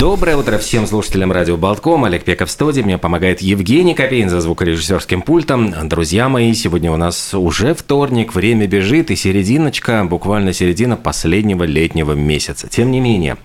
Доброе 0.00 0.38
утро 0.38 0.56
всем 0.56 0.86
слушателям 0.86 1.30
радио 1.30 1.58
Болтком. 1.58 2.06
Олег 2.06 2.24
Пеков 2.24 2.48
в 2.48 2.52
студии. 2.52 2.80
Мне 2.80 2.96
помогает 2.96 3.42
Евгений 3.42 3.92
Копейн 3.92 4.30
за 4.30 4.40
звукорежиссерским 4.40 5.20
пультом. 5.20 5.74
Друзья 5.90 6.30
мои, 6.30 6.54
сегодня 6.54 6.90
у 6.90 6.96
нас 6.96 7.34
уже 7.34 7.74
вторник, 7.74 8.34
время 8.34 8.66
бежит 8.66 9.10
и 9.10 9.14
серединочка, 9.14 10.06
буквально 10.08 10.54
середина 10.54 10.96
последнего 10.96 11.64
летнего 11.64 12.12
месяца. 12.12 12.66
Тем 12.66 12.90
не 12.90 12.98
менее, 12.98 13.36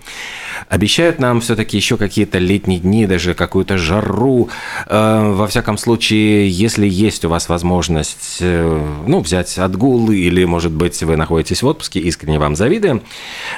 Обещают 0.68 1.18
нам 1.18 1.40
все-таки 1.40 1.76
еще 1.76 1.96
какие-то 1.96 2.38
летние 2.38 2.80
дни, 2.80 3.06
даже 3.06 3.34
какую-то 3.34 3.78
жару. 3.78 4.48
Э, 4.86 5.32
во 5.32 5.46
всяком 5.46 5.78
случае, 5.78 6.48
если 6.50 6.88
есть 6.88 7.24
у 7.24 7.28
вас 7.28 7.48
возможность 7.48 8.38
э, 8.40 8.86
ну, 9.06 9.20
взять 9.20 9.58
отгул 9.58 10.10
или, 10.10 10.44
может 10.44 10.72
быть, 10.72 11.02
вы 11.02 11.16
находитесь 11.16 11.62
в 11.62 11.66
отпуске, 11.66 12.00
искренне 12.00 12.38
вам 12.38 12.56
завидуем. 12.56 13.02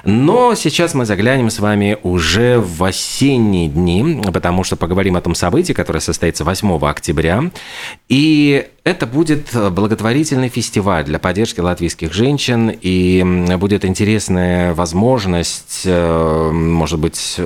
Но 0.05 0.55
сейчас 0.55 0.95
мы 0.95 1.07
заглянем 1.07 1.51
с 1.51 1.61
вами 1.61 1.99
уже 2.03 2.59
в 2.59 2.77
осенние 2.89 3.69
дни, 3.69 4.23
потому 4.33 4.65
что 4.65 4.77
поговорим 4.77 5.17
о 5.17 5.21
том 5.21 5.35
событии, 5.35 5.73
которое 5.73 6.01
состоится 6.01 6.45
8 6.45 6.79
октября. 6.85 7.51
И 8.09 8.67
это 8.85 9.07
будет 9.07 9.51
благотворительный 9.55 10.49
фестиваль 10.49 11.05
для 11.05 11.19
поддержки 11.19 11.61
латвийских 11.61 12.13
женщин, 12.13 12.71
и 12.81 13.57
будет 13.59 13.85
интересная 13.85 14.75
возможность, 14.75 15.83
э, 15.85 16.51
может 16.53 16.99
быть, 16.99 17.41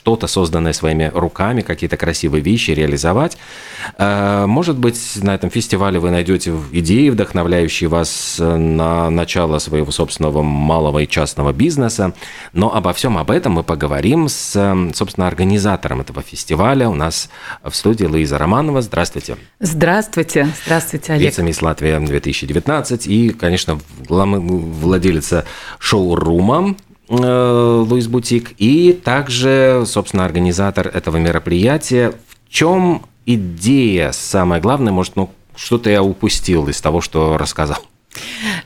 что-то, 0.00 0.26
созданное 0.28 0.72
своими 0.72 1.10
руками, 1.12 1.60
какие-то 1.60 1.98
красивые 1.98 2.40
вещи 2.40 2.70
реализовать. 2.70 3.36
Э, 3.98 4.46
может 4.46 4.78
быть, 4.78 4.98
на 5.22 5.34
этом 5.34 5.50
фестивале 5.50 5.98
вы 5.98 6.10
найдете 6.10 6.54
идеи, 6.72 7.10
вдохновляющие 7.10 7.88
вас 7.88 8.36
на 8.38 9.10
начало 9.10 9.58
своего 9.58 9.92
собственного 9.92 10.42
малого 10.42 11.00
и 11.00 11.06
частного 11.06 11.52
бизнеса. 11.52 12.14
Но 12.54 12.74
обо 12.74 12.94
всем 12.94 13.18
об 13.18 13.30
этом 13.30 13.52
мы 13.52 13.62
поговорим 13.62 14.30
с, 14.30 14.52
собственно, 14.94 15.26
организатором 15.26 16.00
этого 16.00 16.22
фестиваля. 16.22 16.88
У 16.88 16.94
нас 16.94 17.28
в 17.62 17.74
студии 17.74 18.06
Луиза 18.06 18.38
Романова. 18.38 18.80
Здравствуйте. 18.80 19.36
Здравствуйте. 19.58 20.48
Здравствуйте, 20.64 21.12
Олег. 21.12 21.26
Вице-мисс 21.26 21.60
Латвия 21.60 22.00
2019 22.00 23.06
и, 23.06 23.30
конечно, 23.30 23.78
владелица 24.08 25.44
шоу-рума 25.78 26.60
Э, 26.60 26.89
Луис 27.10 28.06
Бутик, 28.06 28.52
и 28.58 28.92
также, 28.92 29.82
собственно, 29.84 30.24
организатор 30.24 30.86
этого 30.86 31.16
мероприятия. 31.16 32.12
В 32.28 32.48
чем 32.48 33.02
идея 33.26 34.12
самое 34.12 34.62
главное? 34.62 34.92
Может, 34.92 35.16
ну, 35.16 35.30
что-то 35.56 35.90
я 35.90 36.02
упустил 36.02 36.68
из 36.68 36.80
того, 36.80 37.00
что 37.00 37.36
рассказал? 37.36 37.78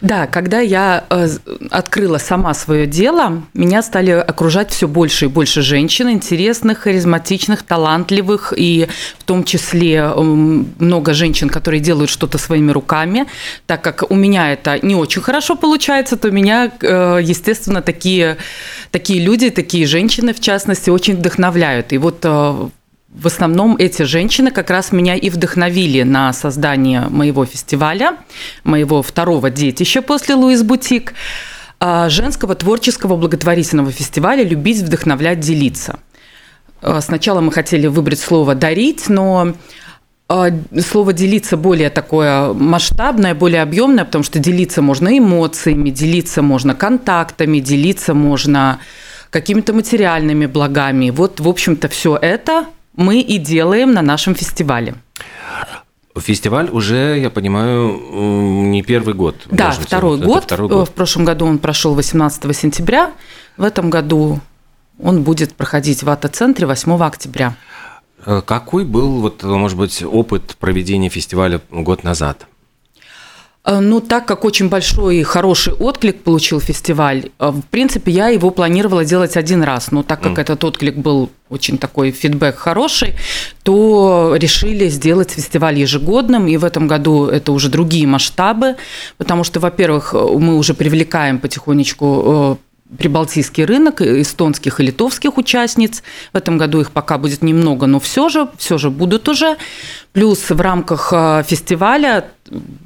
Да, 0.00 0.26
когда 0.26 0.60
я 0.60 1.04
э, 1.10 1.28
открыла 1.70 2.18
сама 2.18 2.54
свое 2.54 2.86
дело, 2.86 3.42
меня 3.52 3.82
стали 3.82 4.10
окружать 4.10 4.70
все 4.70 4.88
больше 4.88 5.26
и 5.26 5.28
больше 5.28 5.62
женщин, 5.62 6.10
интересных, 6.10 6.78
харизматичных, 6.78 7.62
талантливых, 7.62 8.54
и 8.56 8.88
в 9.18 9.24
том 9.24 9.44
числе 9.44 10.06
много 10.08 11.14
женщин, 11.14 11.48
которые 11.48 11.80
делают 11.80 12.10
что-то 12.10 12.38
своими 12.38 12.72
руками. 12.72 13.26
Так 13.66 13.82
как 13.82 14.10
у 14.10 14.14
меня 14.14 14.52
это 14.52 14.78
не 14.84 14.94
очень 14.94 15.22
хорошо 15.22 15.56
получается, 15.56 16.16
то 16.16 16.30
меня, 16.30 16.72
э, 16.80 17.20
естественно, 17.22 17.82
такие, 17.82 18.38
такие 18.90 19.20
люди, 19.20 19.50
такие 19.50 19.86
женщины, 19.86 20.32
в 20.32 20.40
частности, 20.40 20.90
очень 20.90 21.16
вдохновляют. 21.16 21.92
И 21.92 21.98
вот 21.98 22.20
э, 22.24 22.68
в 23.14 23.28
основном 23.28 23.76
эти 23.78 24.02
женщины 24.02 24.50
как 24.50 24.70
раз 24.70 24.90
меня 24.90 25.14
и 25.14 25.30
вдохновили 25.30 26.02
на 26.02 26.32
создание 26.32 27.02
моего 27.08 27.44
фестиваля, 27.44 28.16
моего 28.64 29.02
второго 29.02 29.50
детища 29.50 30.02
после 30.02 30.34
Луис 30.34 30.62
Бутик, 30.62 31.14
а, 31.78 32.08
женского 32.08 32.56
творческого 32.56 33.16
благотворительного 33.16 33.92
фестиваля 33.92 34.42
«Любить, 34.42 34.78
вдохновлять, 34.78 35.38
делиться». 35.38 36.00
А, 36.82 37.00
сначала 37.00 37.40
мы 37.40 37.52
хотели 37.52 37.86
выбрать 37.86 38.18
слово 38.18 38.56
«дарить», 38.56 39.08
но 39.08 39.54
а, 40.28 40.48
слово 40.80 41.12
«делиться» 41.12 41.56
более 41.56 41.90
такое 41.90 42.52
масштабное, 42.52 43.34
более 43.36 43.62
объемное, 43.62 44.04
потому 44.04 44.24
что 44.24 44.40
делиться 44.40 44.82
можно 44.82 45.16
эмоциями, 45.16 45.90
делиться 45.90 46.42
можно 46.42 46.74
контактами, 46.74 47.60
делиться 47.60 48.12
можно 48.12 48.80
какими-то 49.30 49.72
материальными 49.72 50.46
благами. 50.46 51.10
Вот, 51.10 51.38
в 51.38 51.48
общем-то, 51.48 51.88
все 51.88 52.16
это 52.16 52.66
мы 52.96 53.20
и 53.20 53.38
делаем 53.38 53.92
на 53.92 54.02
нашем 54.02 54.34
фестивале. 54.34 54.94
Фестиваль 56.16 56.70
уже, 56.70 57.18
я 57.18 57.28
понимаю, 57.28 58.00
не 58.70 58.82
первый 58.82 59.14
год. 59.14 59.36
Да, 59.50 59.72
второй 59.72 60.18
год. 60.18 60.44
второй 60.44 60.68
год. 60.68 60.88
В 60.88 60.92
прошлом 60.92 61.24
году 61.24 61.44
он 61.46 61.58
прошел 61.58 61.94
18 61.94 62.56
сентября. 62.56 63.12
В 63.56 63.64
этом 63.64 63.90
году 63.90 64.40
он 65.02 65.24
будет 65.24 65.54
проходить 65.54 66.04
в 66.04 66.10
АТО-центре 66.10 66.66
8 66.66 67.02
октября. 67.02 67.56
Э, 68.24 68.42
какой 68.46 68.84
был, 68.84 69.20
вот, 69.20 69.42
может 69.42 69.76
быть, 69.76 70.04
опыт 70.04 70.56
проведения 70.60 71.08
фестиваля 71.08 71.60
год 71.70 72.04
назад? 72.04 72.46
Э, 73.64 73.80
ну, 73.80 74.00
так 74.00 74.26
как 74.26 74.44
очень 74.44 74.68
большой 74.68 75.18
и 75.18 75.22
хороший 75.22 75.72
отклик 75.72 76.22
получил 76.22 76.60
фестиваль, 76.60 77.30
э, 77.38 77.50
в 77.50 77.62
принципе, 77.62 78.12
я 78.12 78.28
его 78.28 78.50
планировала 78.50 79.04
делать 79.04 79.36
один 79.36 79.62
раз, 79.62 79.90
но 79.90 80.02
так 80.02 80.20
как 80.20 80.32
mm. 80.38 80.40
этот 80.40 80.64
отклик 80.64 80.96
был 80.96 81.30
очень 81.48 81.78
такой 81.78 82.10
фидбэк 82.10 82.56
хороший, 82.56 83.14
то 83.62 84.34
решили 84.36 84.88
сделать 84.88 85.30
фестиваль 85.30 85.78
ежегодным, 85.78 86.46
и 86.46 86.56
в 86.58 86.64
этом 86.64 86.86
году 86.86 87.26
это 87.26 87.52
уже 87.52 87.68
другие 87.68 88.06
масштабы, 88.06 88.76
потому 89.16 89.44
что, 89.44 89.60
во-первых, 89.60 90.12
мы 90.12 90.56
уже 90.56 90.74
привлекаем 90.74 91.38
потихонечку 91.38 92.58
э, 92.60 92.96
прибалтийский 92.98 93.64
рынок 93.64 94.02
эстонских 94.02 94.78
и 94.78 94.84
литовских 94.84 95.38
участниц. 95.38 96.02
В 96.34 96.36
этом 96.36 96.58
году 96.58 96.80
их 96.80 96.90
пока 96.90 97.16
будет 97.16 97.42
немного, 97.42 97.86
но 97.86 97.98
все 97.98 98.28
же, 98.28 98.48
все 98.58 98.76
же 98.76 98.90
будут 98.90 99.28
уже. 99.28 99.56
Плюс 100.12 100.50
в 100.50 100.60
рамках 100.60 101.12
фестиваля, 101.46 102.26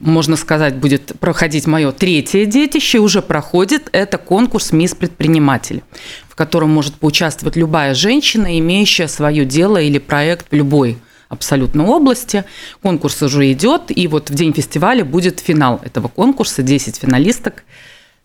можно 0.01 0.37
сказать, 0.37 0.77
будет 0.77 1.19
проходить 1.19 1.67
мое 1.67 1.93
третье 1.93 2.45
детище, 2.45 2.99
уже 2.99 3.23
проходит, 3.23 3.89
это 3.93 4.19
конкурс 4.19 4.73
«Мисс 4.73 4.95
Предприниматель», 4.95 5.83
в 6.29 6.35
котором 6.35 6.71
может 6.71 6.95
поучаствовать 6.95 7.57
любая 7.57 7.95
женщина, 7.95 8.59
имеющая 8.59 9.09
свое 9.09 9.45
дело 9.45 9.79
или 9.81 9.99
проект 9.99 10.51
в 10.51 10.55
любой 10.55 10.99
абсолютно 11.29 11.87
области. 11.87 12.45
Конкурс 12.83 13.23
уже 13.23 13.51
идет, 13.53 13.85
и 13.89 14.07
вот 14.07 14.31
в 14.31 14.35
день 14.35 14.53
фестиваля 14.55 15.05
будет 15.05 15.41
финал 15.41 15.81
этого 15.85 16.09
конкурса, 16.09 16.63
10 16.63 16.97
финалисток– 16.97 17.65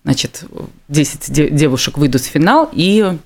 Значит, 0.03 0.43
10 0.89 1.55
девушек 1.55 1.97
выйдут 1.97 2.21
в 2.21 2.25
финал, 2.25 2.69
и 2.73 3.17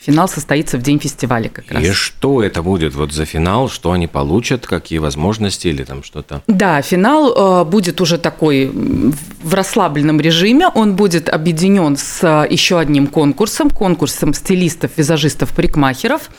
финал 0.00 0.28
состоится 0.28 0.78
в 0.78 0.82
день 0.82 0.98
фестиваля 0.98 1.48
как 1.48 1.70
раз. 1.70 1.84
И 1.84 1.92
что 1.92 2.42
это 2.42 2.62
будет 2.62 2.94
вот 2.94 3.12
за 3.12 3.26
финал, 3.26 3.68
что 3.68 3.92
они 3.92 4.06
получат, 4.06 4.66
какие 4.66 4.98
возможности 4.98 5.68
или 5.68 5.84
там 5.84 6.02
что-то? 6.02 6.42
Да, 6.46 6.80
финал 6.82 7.62
э, 7.62 7.64
будет 7.64 8.00
уже 8.00 8.16
такой 8.18 8.70
в 8.72 9.54
расслабленном 9.54 10.20
режиме, 10.20 10.68
он 10.68 10.96
будет 10.96 11.28
объединен 11.28 11.96
с 11.96 12.46
еще 12.50 12.78
одним 12.78 13.06
конкурсом, 13.06 13.70
конкурсом 13.70 14.32
стилистов, 14.32 14.92
визажистов, 14.96 15.54
парикмахеров. 15.54 16.30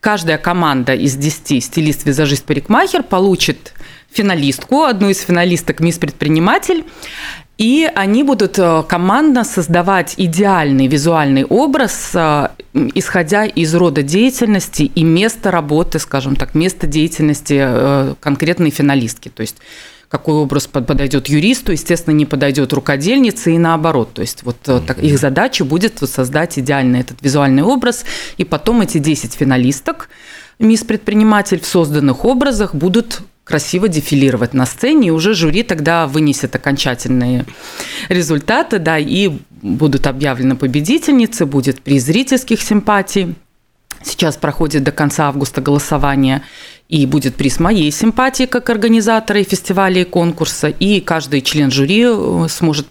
Каждая 0.00 0.38
команда 0.38 0.94
из 0.94 1.16
10 1.16 1.62
стилист, 1.64 2.04
визажист, 2.04 2.44
парикмахер 2.44 3.02
получит 3.02 3.72
финалистку, 4.10 4.84
одну 4.84 5.08
из 5.08 5.20
финалисток 5.20 5.80
«Мисс 5.80 5.98
Предприниматель», 5.98 6.84
и 7.58 7.90
они 7.92 8.22
будут 8.22 8.56
э, 8.56 8.84
командно 8.88 9.42
создавать 9.42 10.14
идеальный 10.16 10.86
визуальный 10.86 11.44
образ, 11.44 12.12
э, 12.14 12.50
исходя 12.94 13.46
из 13.46 13.74
рода 13.74 14.04
деятельности 14.04 14.84
и 14.84 15.02
места 15.02 15.50
работы, 15.50 15.98
скажем 15.98 16.36
так, 16.36 16.54
места 16.54 16.86
деятельности 16.86 17.58
э, 17.60 18.14
конкретной 18.20 18.70
финалистки. 18.70 19.28
То 19.28 19.40
есть 19.40 19.56
какой 20.08 20.36
образ 20.36 20.68
подойдет 20.68 21.28
юристу, 21.28 21.72
естественно, 21.72 22.14
не 22.14 22.26
подойдет 22.26 22.72
рукодельнице 22.72 23.52
и 23.52 23.58
наоборот. 23.58 24.14
То 24.14 24.22
есть 24.22 24.44
вот 24.44 24.56
так, 24.62 25.00
их 25.00 25.18
задача 25.18 25.64
будет 25.64 25.98
создать 25.98 26.58
идеальный 26.60 27.00
этот 27.00 27.20
визуальный 27.22 27.64
образ, 27.64 28.04
и 28.36 28.44
потом 28.44 28.82
эти 28.82 28.98
10 28.98 29.34
финалисток, 29.34 30.08
мисс 30.60 30.84
предприниматель 30.84 31.60
в 31.60 31.66
созданных 31.66 32.24
образах 32.24 32.74
будут 32.74 33.20
красиво 33.48 33.88
дефилировать 33.88 34.52
на 34.52 34.66
сцене, 34.66 35.08
и 35.08 35.10
уже 35.10 35.34
жюри 35.34 35.62
тогда 35.62 36.06
вынесет 36.06 36.54
окончательные 36.54 37.46
результаты, 38.10 38.78
да, 38.78 38.98
и 38.98 39.30
будут 39.62 40.06
объявлены 40.06 40.54
победительницы, 40.54 41.46
будет 41.46 41.80
приз 41.80 42.04
зрительских 42.04 42.60
симпатий. 42.60 43.34
Сейчас 44.02 44.36
проходит 44.36 44.84
до 44.84 44.92
конца 44.92 45.28
августа 45.28 45.60
голосование, 45.62 46.42
и 46.88 47.06
будет 47.06 47.34
приз 47.36 47.58
моей 47.58 47.90
симпатии 47.90 48.44
как 48.44 48.70
организатора 48.70 49.40
и 49.40 49.44
фестиваля 49.44 50.02
и 50.02 50.04
конкурса, 50.04 50.68
и 50.68 51.00
каждый 51.00 51.40
член 51.40 51.70
жюри 51.70 52.04
э, 52.06 52.46
сможет 52.48 52.86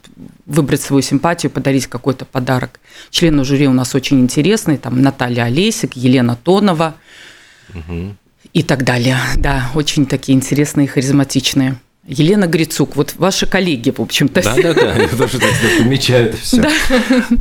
выбрать 0.45 0.81
свою 0.81 1.01
симпатию, 1.01 1.51
подарить 1.51 1.87
какой-то 1.87 2.25
подарок. 2.25 2.79
Члены 3.11 3.43
жюри 3.43 3.67
у 3.67 3.73
нас 3.73 3.95
очень 3.95 4.19
интересные, 4.19 4.77
там 4.77 5.01
Наталья 5.01 5.43
Олесик, 5.43 5.95
Елена 5.95 6.35
Тонова, 6.35 6.95
угу 7.73 8.15
и 8.53 8.63
так 8.63 8.83
далее. 8.83 9.17
Да, 9.37 9.69
очень 9.75 10.05
такие 10.05 10.35
интересные, 10.35 10.87
харизматичные 10.87 11.77
Елена 12.07 12.47
Грицук, 12.47 12.95
вот 12.95 13.15
ваши 13.17 13.45
коллеги, 13.45 13.93
в 13.95 13.99
общем-то. 13.99 14.41
Да-да-да, 14.41 14.93
я 14.95 15.09
тоже 15.09 15.39
так 15.39 15.51
помечаю 15.77 16.29
это 16.29 16.37
все. 16.41 16.61
Да. 16.61 16.71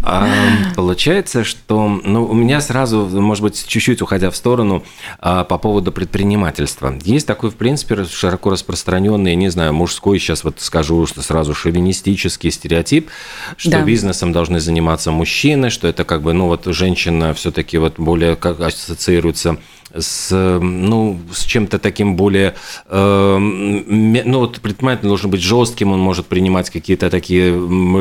А, 0.03 0.29
получается, 0.75 1.45
что 1.45 1.87
ну, 2.03 2.25
у 2.25 2.35
меня 2.35 2.61
сразу, 2.61 3.07
может 3.07 3.45
быть, 3.45 3.65
чуть-чуть 3.65 4.03
уходя 4.03 4.33
в 4.33 4.37
сторону, 4.37 4.83
а, 5.21 5.45
по 5.45 5.57
поводу 5.59 5.93
предпринимательства. 5.93 6.99
Есть 7.05 7.29
такой, 7.29 7.51
в 7.51 7.55
принципе, 7.55 8.05
широко 8.07 8.51
распространенный, 8.51 9.37
не 9.37 9.51
знаю, 9.51 9.73
мужской, 9.73 10.19
сейчас 10.19 10.43
вот 10.43 10.61
скажу 10.61 11.07
что 11.07 11.23
сразу, 11.23 11.55
шовинистический 11.55 12.51
стереотип, 12.51 13.09
что 13.57 13.71
да. 13.71 13.83
бизнесом 13.83 14.33
должны 14.33 14.59
заниматься 14.59 15.13
мужчины, 15.13 15.71
что 15.71 15.87
это 15.87 16.03
как 16.03 16.23
бы, 16.23 16.33
ну 16.33 16.49
вот 16.49 16.65
женщина 16.67 17.35
все-таки 17.35 17.79
вот 17.79 18.01
более 18.01 18.35
как 18.35 18.59
ассоциируется 18.59 19.59
с, 19.95 20.59
ну, 20.61 21.19
с 21.33 21.45
чем-то 21.45 21.79
таким 21.79 22.17
более, 22.17 22.55
э, 22.89 23.39
ну, 23.39 24.39
вот 24.39 24.61
предприниматель 24.61 25.07
должен 25.09 25.31
быть 25.31 25.41
жестким, 25.41 25.93
он 25.93 26.01
может 26.01 26.27
принимать 26.27 26.71
какие-то 26.71 27.11
такие 27.11 27.51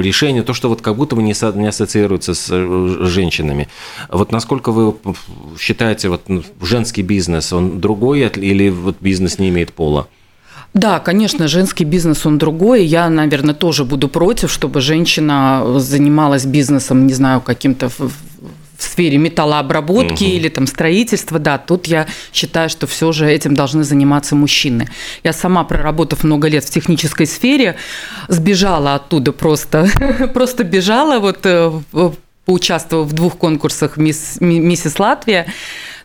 решения, 0.01 0.43
то, 0.43 0.53
что 0.53 0.69
вот 0.69 0.81
как 0.81 0.95
будто 0.95 1.15
бы 1.15 1.23
не, 1.23 1.33
со, 1.33 1.51
не 1.51 1.67
ассоциируется 1.67 2.33
с 2.33 2.47
э, 2.51 2.97
женщинами. 3.05 3.67
Вот 4.09 4.31
насколько 4.31 4.71
вы 4.71 4.95
считаете, 5.59 6.09
вот 6.09 6.27
ну, 6.27 6.43
женский 6.61 7.01
бизнес, 7.01 7.53
он 7.53 7.79
другой 7.79 8.21
или 8.21 8.69
вот 8.69 8.97
бизнес 8.99 9.39
не 9.39 9.49
имеет 9.49 9.73
пола? 9.73 10.07
Да, 10.73 10.99
конечно, 10.99 11.47
женский 11.47 11.85
бизнес, 11.85 12.25
он 12.25 12.37
другой. 12.37 12.83
Я, 12.83 13.09
наверное, 13.09 13.55
тоже 13.55 13.85
буду 13.85 14.09
против, 14.09 14.51
чтобы 14.51 14.81
женщина 14.81 15.79
занималась 15.79 16.45
бизнесом, 16.45 17.07
не 17.07 17.13
знаю, 17.13 17.39
каким-то 17.39 17.89
в 18.77 18.83
сфере 18.83 19.17
металлообработки 19.17 20.23
угу. 20.23 20.31
или 20.31 20.49
там 20.49 20.67
строительства, 20.67 21.39
да, 21.39 21.57
тут 21.57 21.87
я 21.87 22.07
считаю, 22.33 22.69
что 22.69 22.87
все 22.87 23.11
же 23.11 23.29
этим 23.29 23.55
должны 23.55 23.83
заниматься 23.83 24.35
мужчины. 24.35 24.87
Я 25.23 25.33
сама, 25.33 25.63
проработав 25.63 26.23
много 26.23 26.47
лет 26.47 26.63
в 26.63 26.69
технической 26.69 27.27
сфере, 27.27 27.75
сбежала 28.27 28.95
оттуда 28.95 29.31
просто, 29.31 29.87
просто 30.33 30.63
бежала, 30.63 31.19
вот 31.19 31.39
э, 31.43 31.71
поучаствовав 32.45 33.07
в 33.07 33.13
двух 33.13 33.37
конкурсах 33.37 33.97
«Мисс, 33.97 34.37
«Миссис 34.39 34.99
Латвия», 34.99 35.47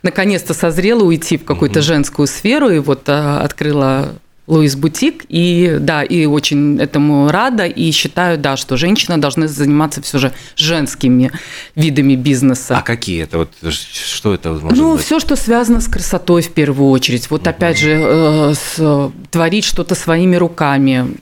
наконец-то 0.03 0.53
созрела 0.53 1.03
уйти 1.03 1.37
в 1.37 1.45
какую-то 1.45 1.79
угу. 1.79 1.85
женскую 1.85 2.27
сферу 2.27 2.69
и 2.69 2.79
вот 2.79 3.07
э, 3.07 3.37
открыла 3.37 4.09
Луис 4.47 4.75
Бутик. 4.75 5.25
И 5.29 5.77
да, 5.79 6.03
и 6.03 6.25
очень 6.25 6.79
этому 6.79 7.29
рада. 7.29 7.65
И 7.65 7.91
считаю, 7.91 8.37
да, 8.37 8.57
что 8.57 8.77
женщины 8.77 9.17
должны 9.17 9.47
заниматься 9.47 10.01
все 10.01 10.17
же 10.17 10.33
женскими 10.55 11.31
видами 11.75 12.15
бизнеса. 12.15 12.77
А 12.77 12.81
какие 12.81 13.23
это? 13.23 13.37
Вот, 13.39 13.49
что 13.71 14.33
это 14.33 14.51
может 14.53 14.77
Ну, 14.77 14.93
быть? 14.93 15.05
все, 15.05 15.19
что 15.19 15.35
связано 15.35 15.79
с 15.81 15.87
красотой 15.87 16.41
в 16.41 16.51
первую 16.51 16.89
очередь. 16.89 17.29
Вот 17.29 17.41
угу. 17.41 17.49
опять 17.49 17.79
же, 17.79 17.91
э, 17.91 18.53
с, 18.53 19.11
творить 19.29 19.65
что-то 19.65 19.95
своими 19.95 20.35
руками. 20.35 21.17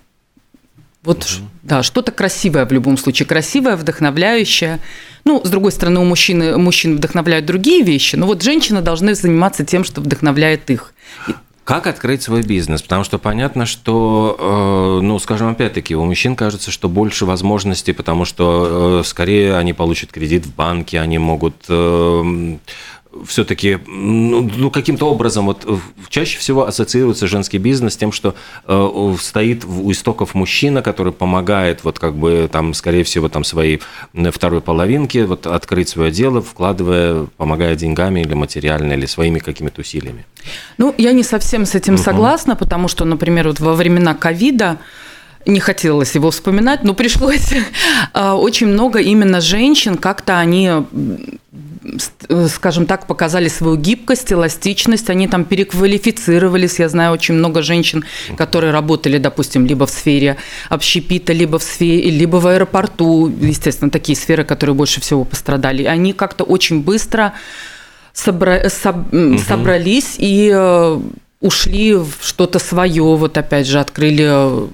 Вот, 1.04 1.24
угу. 1.24 1.50
да, 1.64 1.84
что-то 1.84 2.12
красивое 2.12 2.66
в 2.66 2.72
любом 2.72 2.98
случае. 2.98 3.26
Красивое, 3.26 3.76
вдохновляющее. 3.76 4.80
Ну, 5.26 5.42
с 5.44 5.50
другой 5.50 5.72
стороны, 5.72 6.00
у 6.00 6.06
мужчины, 6.06 6.58
мужчин 6.58 6.98
вдохновляют 6.98 7.46
другие 7.46 7.84
вещи, 7.84 8.16
но 8.16 8.26
вот 8.26 8.42
женщины 8.42 8.82
должны 8.82 9.16
заниматься 9.16 9.66
тем, 9.66 9.84
что 9.84 10.02
вдохновляет 10.02 10.70
их. 10.70 10.94
Как 11.70 11.86
открыть 11.86 12.24
свой 12.24 12.42
бизнес? 12.42 12.82
Потому 12.82 13.04
что 13.04 13.20
понятно, 13.20 13.68
что, 13.68 14.36
э, 14.40 15.06
ну, 15.06 15.20
скажем, 15.20 15.50
опять-таки, 15.50 15.96
у 15.96 16.04
мужчин 16.04 16.36
кажется, 16.36 16.72
что 16.72 16.90
больше 16.90 17.28
возможностей, 17.28 17.94
потому 17.94 18.26
что 18.26 19.02
э, 19.02 19.08
скорее 19.08 19.56
они 19.56 19.74
получат 19.74 20.12
кредит 20.12 20.48
в 20.48 20.56
банке, 20.56 21.00
они 21.00 21.20
могут 21.20 21.66
э, 21.70 22.58
все-таки 23.26 23.80
ну, 23.88 24.50
ну, 24.56 24.72
каким-то 24.72 25.06
образом 25.10 25.46
вот 25.46 25.64
э, 25.66 25.78
чаще 26.10 26.38
всего 26.38 26.66
ассоциируется 26.66 27.28
женский 27.28 27.58
бизнес 27.58 27.94
с 27.94 27.98
тем, 27.98 28.12
что 28.12 28.36
э, 28.68 29.16
стоит 29.20 29.66
у 29.66 29.92
истоков 29.92 30.34
мужчина, 30.34 30.82
который 30.82 31.14
помогает 31.14 31.84
вот 31.84 32.00
как 32.00 32.16
бы 32.16 32.50
там, 32.52 32.74
скорее 32.74 33.04
всего, 33.04 33.30
там 33.30 33.44
своей 33.44 33.82
второй 34.32 34.62
половинке 34.62 35.26
вот 35.26 35.48
открыть 35.48 35.90
свое 35.90 36.12
дело, 36.12 36.42
вкладывая, 36.42 37.28
помогая 37.38 37.76
деньгами 37.76 38.22
или 38.22 38.34
материально, 38.34 38.94
или 38.94 39.06
своими 39.06 39.40
какими-то 39.40 39.82
усилиями. 39.82 40.26
Ну, 40.78 40.94
я 40.98 41.12
не 41.12 41.24
совсем 41.24 41.66
с 41.66 41.76
этим 41.76 41.96
угу. 41.96 42.04
согласна, 42.04 42.56
потому 42.56 42.88
что, 42.88 43.06
например, 43.06 43.48
вот 43.48 43.60
во 43.60 43.74
времена 43.74 44.14
ковида 44.14 44.78
не 45.46 45.60
хотелось 45.60 46.16
его 46.16 46.32
вспоминать, 46.32 46.84
но 46.84 46.94
пришлось. 46.94 47.54
А, 48.14 48.36
очень 48.36 48.68
много 48.68 49.00
именно 49.00 49.40
женщин, 49.42 49.98
как-то 49.98 50.40
они 50.40 50.72
скажем 52.50 52.86
так, 52.86 53.08
показали 53.08 53.48
свою 53.48 53.78
гибкость, 53.78 54.32
эластичность, 54.34 55.10
они 55.10 55.28
там 55.28 55.46
переквалифицировались. 55.46 56.80
Я 56.80 56.90
знаю 56.90 57.14
очень 57.14 57.36
много 57.36 57.62
женщин, 57.62 58.04
которые 58.38 58.72
работали, 58.72 59.18
допустим, 59.18 59.66
либо 59.66 59.86
в 59.86 59.90
сфере 59.90 60.38
общепита, 60.70 61.34
либо 61.34 61.58
в 61.58 61.64
сфере, 61.64 62.10
либо 62.10 62.38
в 62.38 62.48
аэропорту, 62.48 63.32
естественно, 63.42 63.90
такие 63.90 64.16
сферы, 64.16 64.44
которые 64.44 64.76
больше 64.76 65.02
всего 65.02 65.24
пострадали. 65.24 65.84
Они 65.84 66.14
как-то 66.14 66.44
очень 66.44 66.82
быстро 66.82 67.34
собра... 68.14 68.70
соб... 68.70 69.14
угу. 69.14 69.38
собрались 69.38 70.16
и 70.18 70.52
э, 70.54 71.00
ушли 71.40 71.96
в 71.96 72.14
что-то 72.22 72.60
свое, 72.60 73.04
вот 73.04 73.38
опять 73.38 73.68
же, 73.68 73.80
открыли 73.80 74.70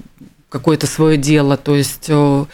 какое-то 0.50 0.88
свое 0.88 1.18
дело. 1.18 1.58
То 1.58 1.76
есть 1.76 2.06
э, 2.08 2.46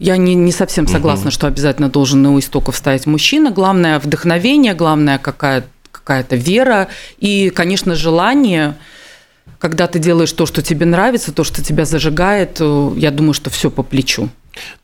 я 0.00 0.16
не, 0.16 0.34
не 0.34 0.50
совсем 0.50 0.88
согласна, 0.88 1.26
угу. 1.26 1.30
что 1.30 1.46
обязательно 1.46 1.90
должен 1.90 2.22
на 2.22 2.32
у 2.32 2.38
истоков 2.38 2.76
стоять 2.76 3.06
мужчина. 3.06 3.50
Главное 3.50 3.98
вдохновение, 3.98 4.72
главное 4.74 5.18
какая, 5.18 5.64
какая-то 5.92 6.36
вера 6.36 6.88
и, 7.18 7.50
конечно, 7.50 7.94
желание 7.94 8.74
когда 9.58 9.86
ты 9.86 9.98
делаешь 9.98 10.32
то, 10.32 10.46
что 10.46 10.62
тебе 10.62 10.86
нравится, 10.86 11.32
то, 11.32 11.44
что 11.44 11.62
тебя 11.62 11.84
зажигает, 11.84 12.56
э, 12.60 12.92
я 12.96 13.10
думаю, 13.10 13.34
что 13.34 13.50
все 13.50 13.70
по 13.70 13.82
плечу. 13.82 14.30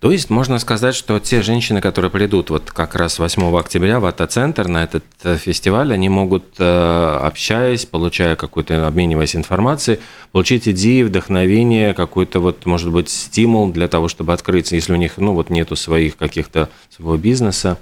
То 0.01 0.13
есть 0.13 0.31
можно 0.31 0.59
сказать, 0.59 0.95
что 0.95 1.19
те 1.19 1.43
женщины, 1.43 1.81
которые 1.81 2.11
придут 2.11 2.51
вот 2.51 2.71
как 2.71 2.95
раз 2.95 3.19
8 3.19 3.57
октября 3.57 4.01
в 4.01 4.07
АТО-центр 4.07 4.69
на 4.69 4.85
этот 4.85 5.05
э, 5.25 5.37
фестиваль, 5.37 5.93
они 5.93 6.09
могут, 6.09 6.45
э, 6.59 7.19
общаясь, 7.23 7.87
получая 7.87 8.37
какую-то, 8.37 8.87
обмениваясь 8.87 9.37
информацией, 9.37 9.99
получить 10.33 10.69
идеи, 10.69 11.03
вдохновение, 11.03 11.95
какой-то 11.95 12.41
вот, 12.41 12.67
может 12.67 12.93
быть, 12.93 13.09
стимул 13.09 13.73
для 13.73 13.89
того, 13.89 14.09
чтобы 14.09 14.33
открыться, 14.33 14.77
если 14.77 14.93
у 14.93 14.97
них, 14.97 15.15
ну, 15.17 15.33
вот 15.33 15.51
нету 15.51 15.77
своих 15.77 16.17
каких-то 16.17 16.69
своего 16.91 17.17
бизнеса. 17.17 17.79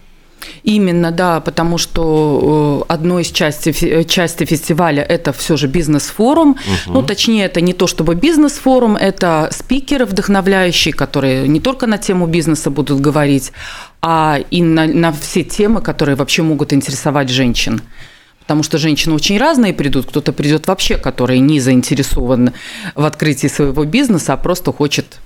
Именно, 0.62 1.11
да, 1.11 1.41
потому 1.41 1.79
что 1.79 2.85
э, 2.88 2.93
одной 2.93 3.23
из 3.23 3.31
части, 3.31 3.75
э, 3.85 4.05
части 4.05 4.44
фестиваля 4.44 5.02
это 5.02 5.32
все 5.32 5.56
же 5.56 5.67
бизнес-форум. 5.67 6.50
Угу. 6.52 6.93
Ну, 6.94 7.02
точнее, 7.02 7.44
это 7.44 7.61
не 7.61 7.73
то 7.73 7.87
чтобы 7.87 8.14
бизнес-форум, 8.14 8.96
это 8.96 9.50
спикеры 9.52 10.06
вдохновляющие, 10.06 10.94
которые 10.94 11.49
не 11.49 11.60
только 11.60 11.86
на 11.86 11.98
тему 11.98 12.27
бизнеса 12.27 12.70
будут 12.70 13.01
говорить, 13.01 13.53
а 14.01 14.39
и 14.51 14.63
на, 14.63 14.86
на 14.86 15.13
все 15.13 15.44
темы, 15.44 15.81
которые 15.82 16.17
вообще 16.17 16.43
могут 16.43 16.72
интересовать 16.72 17.29
женщин. 17.29 17.82
Потому 18.41 18.63
что 18.63 18.79
женщины 18.79 19.15
очень 19.15 19.39
разные 19.39 19.72
придут. 19.72 20.06
Кто-то 20.06 20.32
придет 20.32 20.67
вообще, 20.67 20.96
который 20.96 21.39
не 21.39 21.60
заинтересован 21.60 22.53
в 22.94 23.05
открытии 23.05 23.46
своего 23.46 23.84
бизнеса, 23.84 24.34
а 24.34 24.36
просто 24.36 24.72
хочет, 24.72 25.19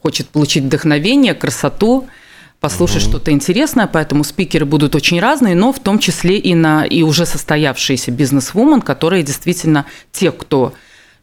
хочет 0.00 0.28
получить 0.28 0.64
вдохновение, 0.64 1.34
красоту– 1.34 2.06
послушать 2.62 3.02
угу. 3.02 3.10
что-то 3.10 3.32
интересное, 3.32 3.88
поэтому 3.88 4.22
спикеры 4.22 4.64
будут 4.64 4.94
очень 4.94 5.20
разные, 5.20 5.56
но 5.56 5.72
в 5.72 5.80
том 5.80 5.98
числе 5.98 6.38
и 6.38 6.54
на 6.54 6.84
и 6.84 7.02
уже 7.02 7.26
состоявшиеся 7.26 8.12
бизнес-вумен, 8.12 8.80
которые 8.80 9.24
действительно 9.24 9.84
те, 10.12 10.30
кто 10.30 10.72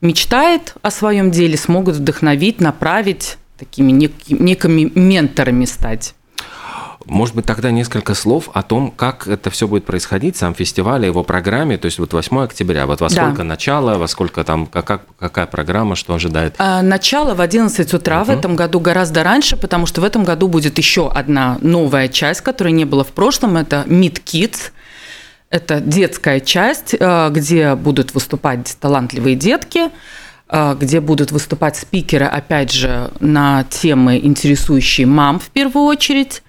мечтает 0.02 0.76
о 0.82 0.92
своем 0.92 1.32
деле, 1.32 1.58
смогут 1.58 1.96
вдохновить, 1.96 2.60
направить, 2.60 3.38
такими 3.58 3.92
некими 3.94 4.92
менторами 4.94 5.64
стать. 5.64 6.14
Может 7.10 7.36
быть, 7.36 7.46
тогда 7.46 7.72
несколько 7.72 8.14
слов 8.14 8.50
о 8.54 8.62
том, 8.62 8.92
как 8.92 9.28
это 9.28 9.50
все 9.50 9.68
будет 9.68 9.86
происходить, 9.86 10.38
сам 10.38 10.54
фестиваль, 10.54 11.06
его 11.06 11.24
программе, 11.24 11.78
то 11.78 11.86
есть 11.86 12.00
вот 12.00 12.14
8 12.14 12.40
октября, 12.40 12.86
вот 12.86 13.02
во 13.02 13.10
сколько 13.10 13.38
да. 13.40 13.44
начало, 13.44 13.98
во 13.98 14.08
сколько 14.08 14.44
там, 14.44 14.68
как, 14.68 15.02
какая 15.18 15.48
программа, 15.48 15.96
что 15.96 16.14
ожидает? 16.14 16.56
А, 16.60 16.82
начало 16.82 17.34
в 17.34 17.42
11 17.42 17.94
утра, 17.94 18.22
uh-huh. 18.22 18.26
в 18.26 18.30
этом 18.30 18.56
году 18.56 18.80
гораздо 18.80 19.24
раньше, 19.24 19.58
потому 19.58 19.86
что 19.86 20.02
в 20.02 20.04
этом 20.04 20.24
году 20.24 20.48
будет 20.48 20.78
еще 20.78 21.10
одна 21.10 21.58
новая 21.62 22.08
часть, 22.08 22.42
которой 22.42 22.72
не 22.72 22.86
было 22.86 23.04
в 23.04 23.10
прошлом, 23.12 23.58
это 23.58 23.86
Meet 23.88 24.24
Kids, 24.24 24.72
это 25.50 25.80
детская 25.80 26.40
часть, 26.40 26.96
э, 27.00 27.30
где 27.32 27.76
будут 27.76 28.14
выступать 28.14 28.78
талантливые 28.80 29.36
детки, 29.36 29.90
э, 30.48 30.76
где 30.80 31.02
будут 31.02 31.32
выступать 31.32 31.76
спикеры, 31.76 32.26
опять 32.26 32.72
же, 32.72 33.12
на 33.20 33.64
темы, 33.64 34.20
интересующие 34.22 35.08
мам 35.08 35.40
в 35.40 35.50
первую 35.50 35.86
очередь. 35.86 36.44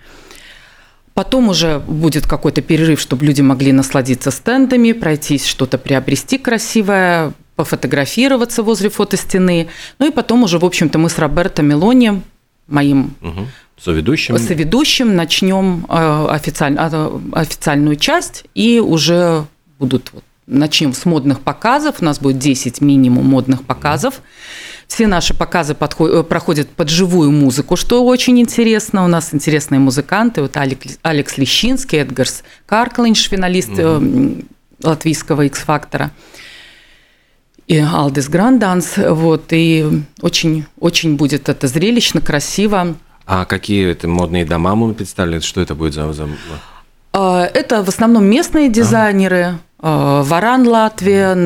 Потом 1.21 1.51
уже 1.51 1.81
будет 1.81 2.27
какой-то 2.27 2.63
перерыв, 2.63 2.99
чтобы 2.99 3.27
люди 3.27 3.43
могли 3.43 3.73
насладиться 3.73 4.31
стендами, 4.31 4.93
пройтись, 4.93 5.45
что-то 5.45 5.77
приобрести 5.77 6.39
красивое, 6.39 7.35
пофотографироваться 7.57 8.63
возле 8.63 8.89
фотостены. 8.89 9.69
Ну 9.99 10.09
и 10.09 10.13
потом 10.13 10.45
уже, 10.45 10.59
в 10.59 10.65
общем-то, 10.65 10.99
мы 10.99 11.11
с 11.11 11.19
Роберто 11.19 11.63
Мелони, 11.63 12.23
моим 12.67 13.13
угу. 13.21 13.47
соведущим, 13.79 14.39
соведущим 14.39 15.15
начнем 15.15 15.85
э, 15.91 16.27
официаль, 16.31 16.77
а, 16.79 17.21
официальную 17.33 17.97
часть 17.97 18.45
и 18.55 18.81
уже 18.81 19.45
будут 19.79 20.13
начнем 20.47 20.95
с 20.95 21.05
модных 21.05 21.41
показов. 21.41 21.97
У 22.01 22.05
нас 22.07 22.19
будет 22.19 22.39
10 22.39 22.81
минимум 22.81 23.27
модных 23.27 23.63
показов. 23.65 24.23
Все 24.91 25.07
наши 25.07 25.35
показы 25.35 25.77
подходят, 25.77 26.29
проходят 26.29 26.69
под 26.69 26.89
живую 26.89 27.31
музыку, 27.31 27.77
что 27.77 28.05
очень 28.05 28.41
интересно. 28.41 29.05
У 29.05 29.07
нас 29.07 29.33
интересные 29.33 29.79
музыканты. 29.79 30.43
Вот 30.43 30.57
Алекс, 30.57 30.99
Алекс 31.03 31.39
Лещинский, 31.39 32.01
Эдгарс 32.01 32.43
Карклинш, 32.67 33.29
финалист 33.29 33.71
угу. 33.71 34.39
латвийского 34.83 35.43
X-фактора 35.43 36.11
и 37.69 37.79
Алдис 37.79 38.29
Гранданс. 38.29 38.95
Вот, 38.97 39.53
и 39.53 39.87
очень, 40.23 40.67
очень 40.81 41.15
будет 41.15 41.49
это 41.49 41.69
зрелищно, 41.69 42.21
красиво. 42.21 42.97
А 43.27 43.45
какие 43.45 43.93
это 43.93 44.09
модные 44.09 44.45
дома 44.45 44.75
мы 44.75 44.93
представили? 44.93 45.39
Что 45.39 45.61
это 45.61 45.77
будет 45.77 45.95
за... 45.95 46.13
за... 46.13 46.29
А, 47.13 47.45
это 47.45 47.85
в 47.85 47.89
основном 47.89 48.25
местные 48.25 48.69
дизайнеры. 48.69 49.55
Ага. 49.79 50.25
Варан 50.29 50.67
Латвия, 50.67 51.39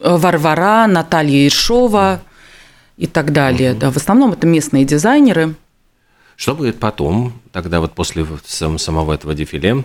Варвара, 0.00 0.88
Наталья 0.88 1.46
Иршова 1.46 2.22
и 3.00 3.06
так 3.06 3.32
далее. 3.32 3.72
Угу. 3.72 3.80
Да, 3.80 3.90
в 3.90 3.96
основном 3.96 4.32
это 4.32 4.46
местные 4.46 4.84
дизайнеры. 4.84 5.54
Что 6.36 6.54
будет 6.54 6.78
потом, 6.78 7.32
тогда 7.50 7.80
вот 7.80 7.92
после 7.92 8.26
самого 8.76 9.14
этого 9.14 9.34
дефиле? 9.34 9.84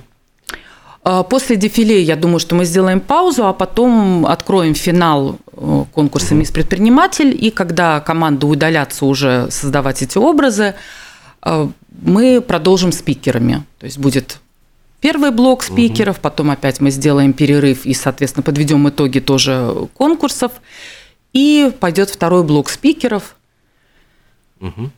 А, 1.04 1.24
после 1.24 1.56
дефиле, 1.56 2.02
я 2.02 2.18
думаю, 2.18 2.40
что 2.40 2.56
мы 2.56 2.66
сделаем 2.66 3.00
паузу, 3.00 3.46
а 3.46 3.54
потом 3.54 4.26
откроем 4.26 4.76
финал 4.76 5.38
э, 5.54 5.86
конкурса 5.94 6.36
«Мисс 6.36 6.52
Предприниматель», 6.52 7.38
и 7.40 7.52
когда 7.52 8.02
команда 8.02 8.48
удалятся 8.48 9.06
уже 9.06 9.48
создавать 9.50 10.02
эти 10.02 10.18
образы, 10.18 10.76
э, 11.42 11.68
мы 12.02 12.42
продолжим 12.42 12.92
спикерами. 12.92 13.64
То 13.80 13.86
есть 13.86 13.98
будет 13.98 14.40
первый 15.00 15.32
блок 15.32 15.64
спикеров, 15.64 16.20
потом 16.20 16.52
опять 16.52 16.82
мы 16.82 16.92
сделаем 16.92 17.32
перерыв 17.32 17.86
и, 17.86 17.94
соответственно, 17.94 18.44
подведем 18.44 18.90
итоги 18.90 19.20
тоже 19.20 19.88
конкурсов, 19.94 20.52
и 21.36 21.70
пойдет 21.82 22.10
второй 22.10 22.46
блок 22.46 22.70
спикеров. 22.70 23.36
Угу. 24.62 24.90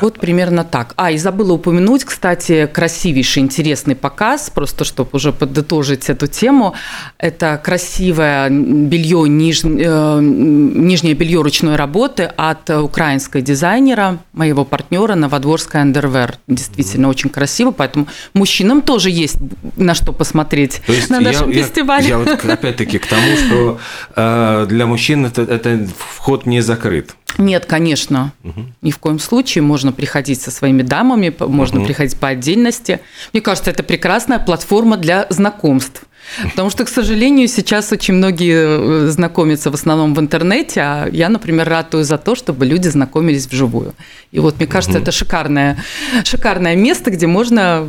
Вот 0.00 0.18
примерно 0.18 0.64
так. 0.64 0.94
А, 0.96 1.10
и 1.10 1.18
забыла 1.18 1.52
упомянуть, 1.52 2.04
кстати, 2.04 2.66
красивейший, 2.66 3.42
интересный 3.42 3.94
показ, 3.94 4.50
просто 4.50 4.84
чтобы 4.84 5.10
уже 5.12 5.32
подытожить 5.32 6.10
эту 6.10 6.26
тему. 6.26 6.74
Это 7.18 7.60
красивое 7.62 8.50
белье, 8.50 9.28
ниж... 9.28 9.62
Э, 9.64 10.18
нижнее 10.20 11.14
белье 11.14 11.40
ручной 11.40 11.76
работы 11.76 12.24
от 12.36 12.68
украинской 12.70 13.42
дизайнера, 13.42 14.18
моего 14.32 14.64
партнера 14.64 15.14
Новодворская 15.14 15.84
Underwear. 15.84 16.34
Действительно, 16.46 17.06
mm-hmm. 17.06 17.10
очень 17.10 17.30
красиво, 17.30 17.70
поэтому 17.70 18.08
мужчинам 18.34 18.82
тоже 18.82 19.10
есть 19.10 19.36
на 19.76 19.94
что 19.94 20.12
посмотреть 20.12 20.82
То 20.86 20.92
есть 20.92 21.10
на 21.10 21.20
нашем 21.20 21.50
я, 21.50 21.62
фестивале. 21.62 22.04
Я, 22.04 22.10
я 22.10 22.18
вот 22.18 22.44
опять-таки 22.44 22.98
к 22.98 23.06
тому, 23.06 23.36
что 23.36 23.78
э, 24.16 24.66
для 24.68 24.86
мужчин 24.86 25.26
это, 25.26 25.42
это 25.42 25.88
вход 25.98 26.46
не 26.46 26.60
закрыт. 26.60 27.14
Нет, 27.38 27.66
конечно, 27.66 28.32
угу. 28.42 28.62
ни 28.82 28.90
в 28.90 28.98
коем 28.98 29.18
случае. 29.18 29.62
Можно 29.62 29.92
приходить 29.92 30.40
со 30.40 30.50
своими 30.50 30.82
дамами, 30.82 31.34
можно 31.38 31.80
угу. 31.80 31.86
приходить 31.86 32.16
по 32.16 32.28
отдельности. 32.28 33.00
Мне 33.32 33.42
кажется, 33.42 33.70
это 33.70 33.82
прекрасная 33.82 34.38
платформа 34.38 34.96
для 34.96 35.26
знакомств. 35.30 36.04
Потому 36.42 36.70
что, 36.70 36.84
к 36.84 36.88
сожалению, 36.88 37.46
сейчас 37.46 37.92
очень 37.92 38.14
многие 38.14 39.06
э, 39.06 39.08
знакомятся 39.10 39.70
в 39.70 39.74
основном 39.74 40.12
в 40.12 40.20
интернете, 40.20 40.80
а 40.80 41.08
я, 41.10 41.28
например, 41.28 41.68
ратую 41.68 42.04
за 42.04 42.18
то, 42.18 42.34
чтобы 42.34 42.66
люди 42.66 42.88
знакомились 42.88 43.46
вживую. 43.46 43.94
И 44.32 44.40
вот 44.40 44.56
мне 44.56 44.66
кажется, 44.66 44.98
угу. 44.98 45.02
это 45.02 45.12
шикарное, 45.12 45.78
шикарное 46.24 46.74
место, 46.74 47.10
где 47.10 47.26
можно 47.26 47.88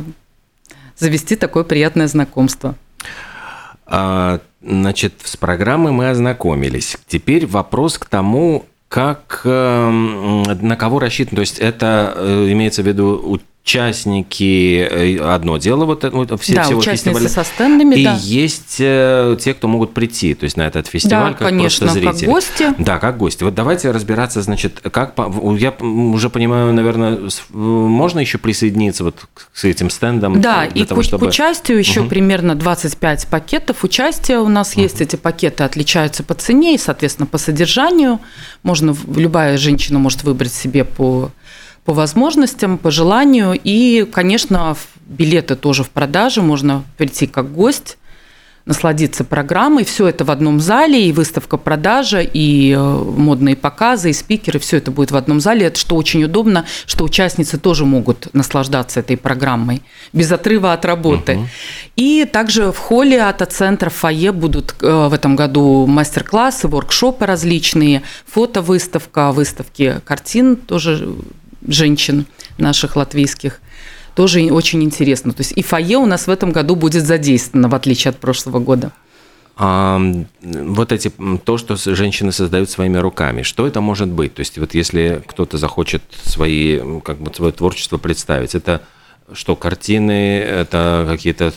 завести 0.96 1.36
такое 1.36 1.64
приятное 1.64 2.06
знакомство. 2.06 2.76
А, 3.86 4.40
значит, 4.62 5.14
с 5.24 5.36
программой 5.36 5.92
мы 5.92 6.10
ознакомились. 6.10 6.96
Теперь 7.06 7.46
вопрос 7.46 7.98
к 7.98 8.06
тому, 8.06 8.66
как, 8.88 9.42
эм, 9.44 10.42
на 10.42 10.76
кого 10.76 10.98
рассчитан? 10.98 11.36
То 11.36 11.40
есть 11.40 11.58
это 11.58 12.14
э, 12.16 12.52
имеется 12.52 12.82
в 12.82 12.86
виду 12.86 13.40
участники 13.68 14.88
э, 14.90 15.18
одно 15.18 15.58
дело, 15.58 15.84
вот, 15.84 16.02
вот 16.04 16.40
все, 16.40 16.54
да, 16.54 16.62
всего 16.62 16.80
фестиваля. 16.80 17.28
со 17.28 17.44
стендами, 17.44 17.96
и 17.96 18.04
да. 18.04 18.16
есть 18.18 18.76
э, 18.78 19.36
те, 19.38 19.52
кто 19.52 19.68
могут 19.68 19.92
прийти, 19.92 20.32
то 20.32 20.44
есть 20.44 20.56
на 20.56 20.66
этот 20.66 20.86
фестиваль, 20.86 21.32
да, 21.32 21.38
как 21.38 21.48
конечно, 21.48 21.86
просто 21.86 22.00
зрители. 22.00 22.24
как 22.24 22.34
гости. 22.34 22.74
Да, 22.78 22.98
как 22.98 23.18
гости. 23.18 23.44
Вот 23.44 23.54
давайте 23.54 23.90
разбираться, 23.90 24.40
значит, 24.40 24.80
как 24.80 25.12
я 25.58 25.72
уже 25.80 26.30
понимаю, 26.30 26.72
наверное, 26.72 27.28
можно 27.50 28.20
еще 28.20 28.38
присоединиться 28.38 29.04
вот 29.04 29.16
к 29.34 29.64
этим 29.64 29.90
стендам. 29.90 30.40
Да, 30.40 30.64
и 30.64 30.84
того, 30.84 31.02
к, 31.02 31.04
чтобы... 31.04 31.26
к 31.26 31.28
участию 31.28 31.78
еще 31.78 32.00
угу. 32.00 32.08
примерно 32.08 32.54
25 32.54 33.26
пакетов 33.26 33.84
участия 33.84 34.38
у 34.38 34.48
нас 34.48 34.72
угу. 34.72 34.80
есть. 34.80 35.02
Эти 35.02 35.16
пакеты 35.16 35.64
отличаются 35.64 36.22
по 36.22 36.32
цене 36.32 36.74
и, 36.74 36.78
соответственно, 36.78 37.26
по 37.26 37.36
содержанию. 37.36 38.18
Можно 38.62 38.96
любая 39.14 39.58
женщина 39.58 39.98
может 39.98 40.22
выбрать 40.22 40.54
себе 40.54 40.84
по 40.84 41.30
по 41.88 41.94
возможностям, 41.94 42.76
по 42.76 42.90
желанию. 42.90 43.58
И, 43.64 44.06
конечно, 44.12 44.76
билеты 45.06 45.56
тоже 45.56 45.84
в 45.84 45.88
продаже, 45.88 46.42
можно 46.42 46.84
прийти 46.98 47.26
как 47.26 47.50
гость, 47.50 47.96
насладиться 48.66 49.24
программой. 49.24 49.86
Все 49.86 50.06
это 50.06 50.26
в 50.26 50.30
одном 50.30 50.60
зале, 50.60 51.08
и 51.08 51.12
выставка 51.12 51.56
продажа, 51.56 52.20
и 52.20 52.72
э, 52.72 52.78
модные 52.78 53.56
показы, 53.56 54.10
и 54.10 54.12
спикеры, 54.12 54.58
все 54.58 54.76
это 54.76 54.90
будет 54.90 55.12
в 55.12 55.16
одном 55.16 55.40
зале. 55.40 55.64
Это 55.64 55.80
что 55.80 55.96
очень 55.96 56.22
удобно, 56.24 56.66
что 56.84 57.04
участницы 57.04 57.56
тоже 57.56 57.86
могут 57.86 58.34
наслаждаться 58.34 59.00
этой 59.00 59.16
программой 59.16 59.80
без 60.12 60.30
отрыва 60.30 60.74
от 60.74 60.84
работы. 60.84 61.36
Угу. 61.36 61.48
И 61.96 62.26
также 62.30 62.70
в 62.70 62.76
холле 62.76 63.22
ата-центра 63.22 63.88
фойе 63.88 64.32
будут 64.32 64.74
э, 64.82 65.08
в 65.08 65.14
этом 65.14 65.36
году 65.36 65.86
мастер-классы, 65.86 66.68
воркшопы 66.68 67.24
различные, 67.24 68.02
фотовыставка, 68.26 69.32
выставки 69.32 70.02
картин 70.04 70.56
тоже 70.56 71.08
женщин 71.68 72.26
наших 72.58 72.96
латвийских. 72.96 73.60
Тоже 74.14 74.40
очень 74.50 74.82
интересно. 74.82 75.32
То 75.32 75.42
есть 75.42 75.52
и 75.52 75.62
фойе 75.62 75.98
у 75.98 76.06
нас 76.06 76.26
в 76.26 76.30
этом 76.30 76.50
году 76.50 76.74
будет 76.74 77.06
задействовано, 77.06 77.68
в 77.68 77.74
отличие 77.74 78.10
от 78.10 78.18
прошлого 78.18 78.58
года. 78.58 78.92
А, 79.60 80.00
вот 80.42 80.92
эти, 80.92 81.12
то, 81.44 81.58
что 81.58 81.76
женщины 81.76 82.32
создают 82.32 82.70
своими 82.70 82.96
руками, 82.98 83.42
что 83.42 83.66
это 83.66 83.80
может 83.80 84.08
быть? 84.08 84.34
То 84.34 84.40
есть 84.40 84.58
вот 84.58 84.74
если 84.74 85.22
кто-то 85.26 85.58
захочет 85.58 86.02
свои, 86.22 86.80
как 87.00 87.18
бы 87.18 87.34
свое 87.34 87.52
творчество 87.52 87.98
представить, 87.98 88.54
это 88.54 88.82
что, 89.32 89.56
картины, 89.56 90.38
это 90.38 91.06
какие-то... 91.08 91.52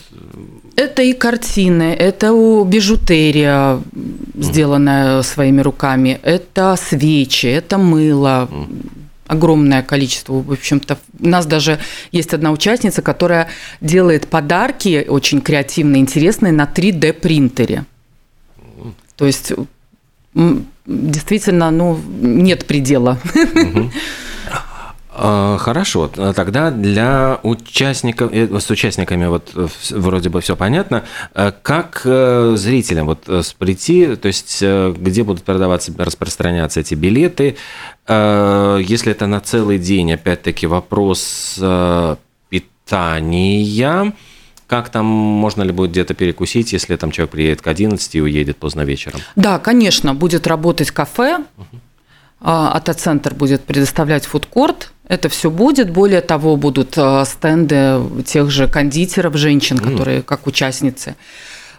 Это 0.76 1.02
и 1.02 1.12
картины, 1.12 1.94
это 1.94 2.32
бижутерия, 2.66 3.80
сделанная 4.34 5.22
своими 5.22 5.60
руками, 5.60 6.18
это 6.22 6.76
свечи, 6.76 7.46
это 7.46 7.78
мыло, 7.78 8.48
огромное 9.32 9.82
количество. 9.82 10.34
В 10.34 10.52
общем-то, 10.52 10.98
у 11.20 11.28
нас 11.28 11.46
даже 11.46 11.78
есть 12.12 12.34
одна 12.34 12.52
участница, 12.52 13.02
которая 13.02 13.48
делает 13.80 14.28
подарки 14.28 15.04
очень 15.08 15.40
креативные, 15.40 16.00
интересные 16.00 16.52
на 16.52 16.64
3D 16.64 17.12
принтере. 17.14 17.84
То 19.16 19.26
есть 19.26 19.52
действительно, 20.86 21.70
ну, 21.70 21.98
нет 22.20 22.66
предела. 22.66 23.18
Хорошо, 25.14 26.08
тогда 26.08 26.70
для 26.70 27.38
участников, 27.42 28.32
э, 28.32 28.48
с 28.58 28.70
участниками 28.70 29.26
вот 29.26 29.50
э, 29.54 29.68
вроде 29.90 30.30
бы 30.30 30.40
все 30.40 30.56
понятно. 30.56 31.04
Э, 31.34 31.52
как 31.62 32.00
зрителям 32.04 33.06
вот 33.06 33.24
прийти, 33.58 34.16
то 34.16 34.28
есть 34.28 34.62
где 34.62 35.22
будут 35.22 35.44
продаваться, 35.44 35.92
распространяться 35.98 36.80
эти 36.80 36.94
билеты, 36.94 37.56
если 38.08 39.12
это 39.12 39.26
на 39.26 39.40
целый 39.40 39.78
день, 39.78 40.12
опять-таки 40.12 40.66
вопрос 40.66 41.60
питания, 42.48 44.12
как 44.66 44.88
там, 44.88 45.04
можно 45.04 45.62
ли 45.62 45.72
будет 45.72 45.90
где-то 45.90 46.14
перекусить, 46.14 46.72
если 46.72 46.96
там 46.96 47.10
человек 47.10 47.30
приедет 47.32 47.60
к 47.60 47.66
11 47.66 48.14
и 48.14 48.22
уедет 48.22 48.56
поздно 48.56 48.80
вечером? 48.80 49.20
Да, 49.36 49.58
конечно, 49.58 50.14
будет 50.14 50.46
работать 50.46 50.90
кафе, 50.90 51.44
угу. 51.58 51.66
Ата-центр 52.44 53.34
будет 53.34 53.62
предоставлять 53.62 54.26
фудкорт, 54.26 54.90
это 55.12 55.28
все 55.28 55.50
будет. 55.50 55.90
Более 55.90 56.22
того, 56.22 56.56
будут 56.56 56.94
э, 56.96 57.24
стенды 57.26 58.00
тех 58.24 58.50
же 58.50 58.66
кондитеров, 58.66 59.36
женщин, 59.36 59.76
mm. 59.76 59.90
которые 59.90 60.22
как 60.22 60.46
участницы 60.46 61.16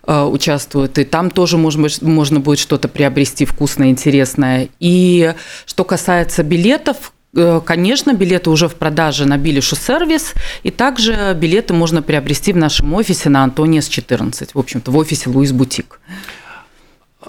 э, 0.05 0.23
участвуют, 0.23 0.99
и 0.99 1.03
там 1.03 1.31
тоже 1.31 1.57
можно, 1.57 1.87
можно 2.01 2.39
будет 2.39 2.59
что-то 2.59 2.87
приобрести 2.87 3.45
вкусное, 3.45 3.89
интересное. 3.89 4.69
И 4.79 5.33
что 5.65 5.83
касается 5.83 6.43
билетов, 6.43 7.11
э, 7.35 7.59
Конечно, 7.65 8.13
билеты 8.13 8.49
уже 8.51 8.67
в 8.67 8.75
продаже 8.75 9.25
на 9.25 9.37
Билишу 9.37 9.75
сервис, 9.75 10.33
и 10.61 10.69
также 10.69 11.35
билеты 11.35 11.73
можно 11.73 12.01
приобрести 12.01 12.53
в 12.53 12.57
нашем 12.57 12.93
офисе 12.93 13.29
на 13.29 13.43
Антониес 13.43 13.87
14, 13.87 14.53
в 14.53 14.59
общем-то, 14.59 14.91
в 14.91 14.97
офисе 14.97 15.29
Луис 15.29 15.51
Бутик. 15.51 15.99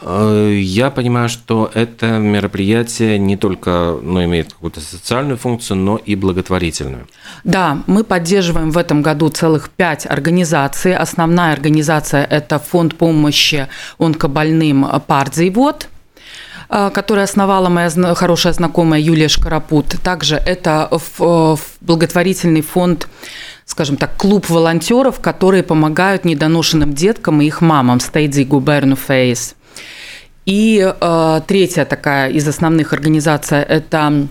Э, 0.00 0.56
я 0.60 0.90
понимаю, 0.90 1.28
что 1.28 1.70
это 1.74 2.18
мероприятие 2.18 3.18
не 3.18 3.36
только 3.36 3.98
ну, 4.02 4.24
имеет 4.24 4.52
какую-то 4.52 4.80
социальную 4.80 5.36
функцию, 5.36 5.78
но 5.78 5.96
и 5.96 6.14
благотворительную. 6.14 7.06
Да, 7.44 7.78
мы 7.86 8.04
поддерживаем 8.04 8.70
в 8.70 8.78
этом 8.78 9.02
году 9.02 9.28
целых 9.28 9.70
пять 9.70 10.06
организаций. 10.06 10.94
Основная 10.94 11.52
организация– 11.52 12.24
это 12.30 12.58
фонд 12.58 12.96
помощи 12.96 13.68
онкобольным 13.98 14.86
«Пардзейвод», 15.06 15.88
который 16.68 17.24
основала 17.24 17.68
моя 17.68 17.90
хорошая 18.14 18.52
знакомая 18.52 19.00
Юлия 19.00 19.28
Шкарапут. 19.28 19.96
Также 20.02 20.36
это 20.36 20.90
благотворительный 21.80 22.62
фонд 22.62 23.08
скажем 23.66 23.96
так, 23.96 24.16
клуб 24.16 24.50
волонтеров, 24.50 25.20
которые 25.20 25.62
помогают 25.62 26.24
недоношенным 26.24 26.92
деткам 26.92 27.40
и 27.40 27.46
их 27.46 27.62
мамам, 27.62 27.98
Стейдзи 27.98 28.42
Губерну 28.42 28.94
Фейс. 28.94 29.54
И 30.46 30.84
э, 30.84 31.40
третья 31.46 31.84
такая 31.84 32.30
из 32.30 32.46
основных 32.46 32.92
организаций– 32.92 33.58
это 33.68 34.28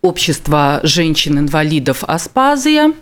общество 0.00 0.80
женщин-инвалидов 0.82 2.04
Аспазия. 2.06 2.92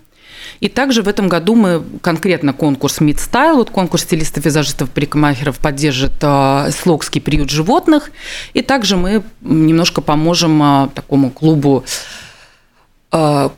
И 0.60 0.68
также 0.68 1.02
в 1.02 1.08
этом 1.08 1.28
году 1.28 1.54
мы 1.54 1.82
конкретно 2.00 2.52
конкурс 2.52 3.00
Style, 3.00 3.56
вот 3.56 3.70
конкурс 3.70 4.04
стилистов, 4.04 4.44
визажистов, 4.44 4.90
парикмахеров 4.90 5.58
поддержит 5.58 6.14
э, 6.22 6.70
Слогский 6.70 7.20
приют 7.20 7.50
животных. 7.50 8.10
И 8.54 8.62
также 8.62 8.96
мы 8.96 9.22
немножко 9.40 10.00
поможем 10.00 10.62
э, 10.62 10.88
такому 10.94 11.30
клубу 11.30 11.84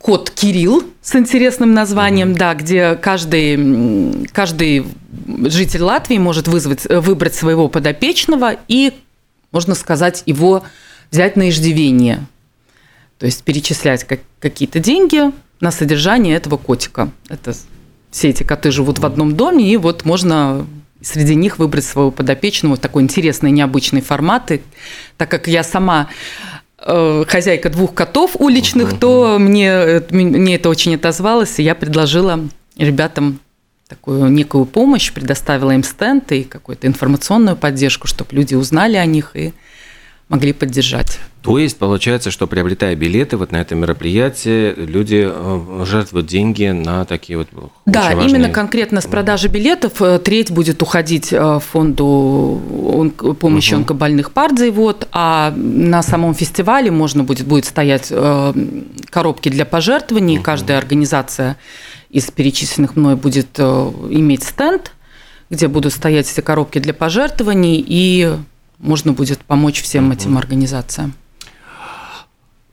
Кот 0.00 0.30
Кирилл 0.30 0.84
с 1.02 1.14
интересным 1.16 1.72
названием, 1.72 2.34
да, 2.34 2.54
где 2.54 2.94
каждый, 2.96 4.26
каждый 4.32 4.86
житель 5.44 5.82
Латвии 5.82 6.18
может 6.18 6.48
вызвать, 6.48 6.86
выбрать 6.88 7.34
своего 7.34 7.68
подопечного 7.68 8.56
и, 8.68 8.92
можно 9.52 9.74
сказать, 9.74 10.22
его 10.26 10.64
взять 11.10 11.36
на 11.36 11.48
иждивение. 11.48 12.26
То 13.18 13.26
есть 13.26 13.42
перечислять 13.42 14.04
как, 14.04 14.20
какие-то 14.38 14.78
деньги 14.80 15.32
на 15.60 15.70
содержание 15.70 16.36
этого 16.36 16.56
котика. 16.56 17.10
Это 17.28 17.52
все 18.10 18.28
эти 18.28 18.42
коты 18.42 18.70
живут 18.70 18.98
в 18.98 19.06
одном 19.06 19.34
доме, 19.34 19.70
и 19.70 19.76
вот 19.76 20.04
можно 20.04 20.66
среди 21.00 21.34
них 21.34 21.58
выбрать 21.58 21.84
своего 21.84 22.10
подопечного. 22.10 22.76
Такой 22.76 23.02
интересный, 23.02 23.50
необычный 23.50 24.00
формат. 24.00 24.50
И 24.50 24.60
так 25.16 25.30
как 25.30 25.46
я 25.48 25.62
сама 25.62 26.08
э, 26.08 26.57
хозяйка 26.88 27.68
двух 27.68 27.94
котов 27.94 28.36
уличных, 28.38 28.98
то 28.98 29.38
мне, 29.38 30.02
мне 30.10 30.54
это 30.54 30.68
очень 30.68 30.94
отозвалось, 30.94 31.58
и 31.58 31.62
я 31.62 31.74
предложила 31.74 32.40
ребятам 32.76 33.40
такую 33.88 34.28
некую 34.28 34.64
помощь, 34.64 35.12
предоставила 35.12 35.72
им 35.72 35.82
стенд 35.82 36.30
и 36.32 36.44
какую-то 36.44 36.86
информационную 36.86 37.56
поддержку, 37.56 38.06
чтобы 38.06 38.34
люди 38.34 38.54
узнали 38.54 38.96
о 38.96 39.04
них 39.06 39.32
и 39.34 39.52
могли 40.28 40.52
поддержать. 40.52 41.18
То 41.42 41.58
есть 41.58 41.78
получается, 41.78 42.30
что 42.30 42.46
приобретая 42.46 42.94
билеты 42.94 43.36
вот 43.38 43.52
на 43.52 43.56
это 43.56 43.74
мероприятие, 43.74 44.74
люди 44.74 45.26
э, 45.26 45.84
жертвуют 45.86 46.26
деньги 46.26 46.66
на 46.66 47.06
такие 47.06 47.38
вот 47.38 47.48
Да, 47.86 48.10
важные... 48.14 48.28
именно 48.28 48.48
конкретно 48.50 49.00
с 49.00 49.06
продажи 49.06 49.48
билетов 49.48 50.02
э, 50.02 50.18
треть 50.18 50.50
будет 50.50 50.82
уходить 50.82 51.32
э, 51.32 51.60
фонду 51.60 52.60
помощи 53.40 53.72
угу. 53.72 53.80
онкобольных 53.80 54.32
Пардзей, 54.32 54.70
вот, 54.70 55.08
а 55.12 55.54
на 55.56 56.02
самом 56.02 56.34
фестивале 56.34 56.90
можно 56.90 57.24
будет, 57.24 57.46
будет 57.46 57.64
стоять 57.64 58.12
коробки 59.10 59.48
для 59.48 59.64
пожертвований, 59.64 60.36
угу. 60.36 60.44
каждая 60.44 60.76
организация 60.76 61.56
из 62.10 62.30
перечисленных 62.30 62.96
мной 62.96 63.16
будет 63.16 63.58
иметь 63.58 64.42
стенд, 64.42 64.92
где 65.50 65.68
будут 65.68 65.92
стоять 65.92 66.26
все 66.26 66.42
коробки 66.42 66.78
для 66.78 66.92
пожертвований, 66.92 67.82
и 67.86 68.34
можно 68.78 69.12
будет 69.12 69.40
помочь 69.40 69.82
всем 69.82 70.12
этим 70.12 70.38
организациям. 70.38 71.14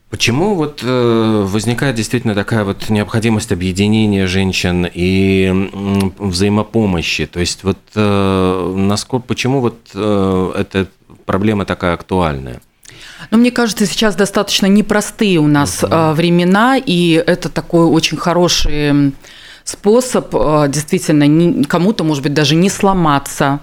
Почему 0.08 0.54
вот 0.54 0.82
э, 0.84 1.44
возникает 1.46 1.96
действительно 1.96 2.34
такая 2.34 2.64
вот 2.64 2.88
необходимость 2.90 3.50
объединения 3.50 4.26
женщин 4.28 4.88
и 4.92 6.12
взаимопомощи? 6.18 7.26
То 7.26 7.40
есть 7.40 7.64
вот 7.64 7.78
э, 7.96 8.74
насколько, 8.76 9.26
почему 9.26 9.60
вот 9.60 9.76
э, 9.94 10.52
эта 10.56 10.86
проблема 11.26 11.64
такая 11.64 11.94
актуальная? 11.94 12.60
Ну, 13.30 13.38
мне 13.38 13.50
кажется, 13.50 13.84
сейчас 13.84 14.14
достаточно 14.14 14.66
непростые 14.66 15.38
у 15.38 15.48
нас 15.48 15.82
uh-huh. 15.82 16.14
времена, 16.14 16.76
и 16.78 17.12
это 17.12 17.48
такой 17.48 17.86
очень 17.86 18.16
хороший 18.16 19.12
способ 19.64 20.32
э, 20.32 20.66
действительно 20.68 21.64
кому-то, 21.64 22.04
может 22.04 22.22
быть, 22.22 22.32
даже 22.32 22.54
не 22.54 22.70
сломаться, 22.70 23.58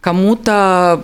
кому-то 0.00 1.02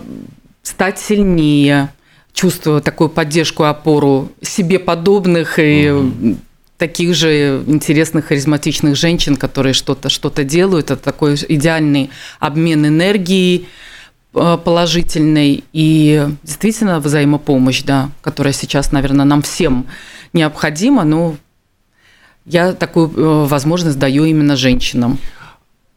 стать 0.67 0.99
сильнее, 0.99 1.89
чувствуя 2.33 2.81
такую 2.81 3.09
поддержку 3.09 3.63
и 3.63 3.67
опору 3.67 4.31
себе 4.41 4.79
подобных 4.79 5.59
и 5.59 5.89
угу. 5.89 6.37
таких 6.77 7.15
же 7.15 7.63
интересных, 7.65 8.25
харизматичных 8.25 8.97
женщин, 8.97 9.37
которые 9.37 9.73
что-то 9.73 10.09
что 10.09 10.29
делают. 10.43 10.91
Это 10.91 11.01
такой 11.01 11.35
идеальный 11.35 12.09
обмен 12.39 12.85
энергией 12.85 13.69
э, 14.33 14.57
положительной 14.63 15.63
и 15.71 16.27
действительно 16.43 16.99
взаимопомощь, 16.99 17.83
да, 17.83 18.09
которая 18.21 18.53
сейчас, 18.53 18.91
наверное, 18.91 19.25
нам 19.25 19.41
всем 19.43 19.87
необходима, 20.33 21.05
но 21.05 21.37
я 22.45 22.73
такую 22.73 23.09
э, 23.15 23.45
возможность 23.47 23.99
даю 23.99 24.25
именно 24.25 24.57
женщинам. 24.57 25.17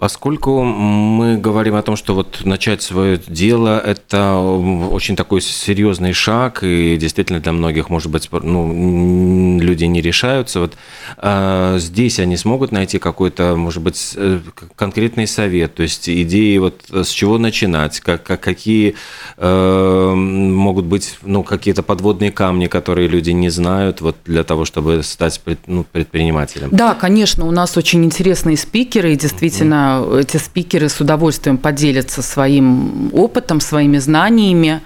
Поскольку 0.00 0.62
мы 0.64 1.36
говорим 1.36 1.74
о 1.74 1.82
том, 1.82 1.94
что 1.94 2.14
вот 2.14 2.40
начать 2.46 2.80
свое 2.80 3.20
дело– 3.26 3.78
это 3.86 4.34
очень 4.34 5.14
такой 5.14 5.42
серьезный 5.42 6.14
шаг, 6.14 6.64
и 6.64 6.96
действительно 6.96 7.38
для 7.38 7.52
многих, 7.52 7.90
может 7.90 8.10
быть, 8.10 8.30
ну, 8.32 9.58
люди 9.60 9.84
не 9.84 10.00
решаются. 10.00 10.60
Вот 10.60 10.72
здесь 11.22 12.18
они 12.18 12.36
смогут 12.36 12.72
найти 12.72 12.98
какой-то, 12.98 13.54
может 13.56 13.82
быть, 13.82 14.14
э, 14.16 14.40
конкретный 14.74 15.26
совет, 15.26 15.74
то 15.74 15.82
есть 15.82 16.08
идеи 16.08 16.56
вот 16.58 16.82
с 16.90 17.08
чего 17.08 17.36
начинать, 17.36 18.00
как, 18.00 18.22
как, 18.22 18.40
какие 18.40 18.94
э, 19.36 20.12
могут 20.14 20.86
быть 20.86 21.18
ну, 21.22 21.42
какие-то 21.42 21.82
подводные 21.82 22.30
камни, 22.30 22.68
которые 22.68 23.06
люди 23.08 23.30
не 23.30 23.50
знают 23.50 24.00
вот 24.00 24.16
для 24.24 24.44
того, 24.44 24.64
чтобы 24.64 25.02
стать 25.02 25.40
ну, 25.66 25.84
предпринимателем. 25.84 26.70
Да, 26.72 26.94
конечно, 26.94 27.46
у 27.46 27.50
нас 27.50 27.76
очень 27.76 28.02
интересные 28.04 28.56
спикеры, 28.56 29.12
и 29.12 29.16
действительно 29.16 30.04
эти 30.18 30.38
спикеры 30.38 30.88
с 30.88 31.00
удовольствием 31.00 31.58
поделятся 31.58 32.22
своим 32.22 33.10
опытом, 33.12 33.60
своими 33.60 33.98
знаниями. 33.98 34.80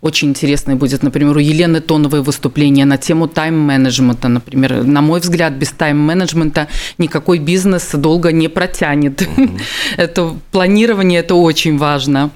Очень 0.00 0.30
интересное 0.30 0.76
будет, 0.76 1.02
например, 1.02 1.36
у 1.36 1.40
Елены 1.40 1.80
Тоновой 1.80 2.22
выступление 2.22 2.86
на 2.86 2.96
тему 2.96 3.28
тайм-менеджмента. 3.28 4.28
Например, 4.28 4.82
на 4.82 5.02
мой 5.02 5.20
взгляд, 5.20 5.52
без 5.52 5.72
тайм-менеджмента 5.72 6.68
никакой 6.96 7.38
бизнес 7.38 7.90
долго 7.92 8.32
не 8.32 8.48
протянет. 8.48 9.28
Это 9.98 10.34
планирование, 10.52 11.20
это 11.20 11.34
очень 11.34 11.76
важно. 11.76 12.30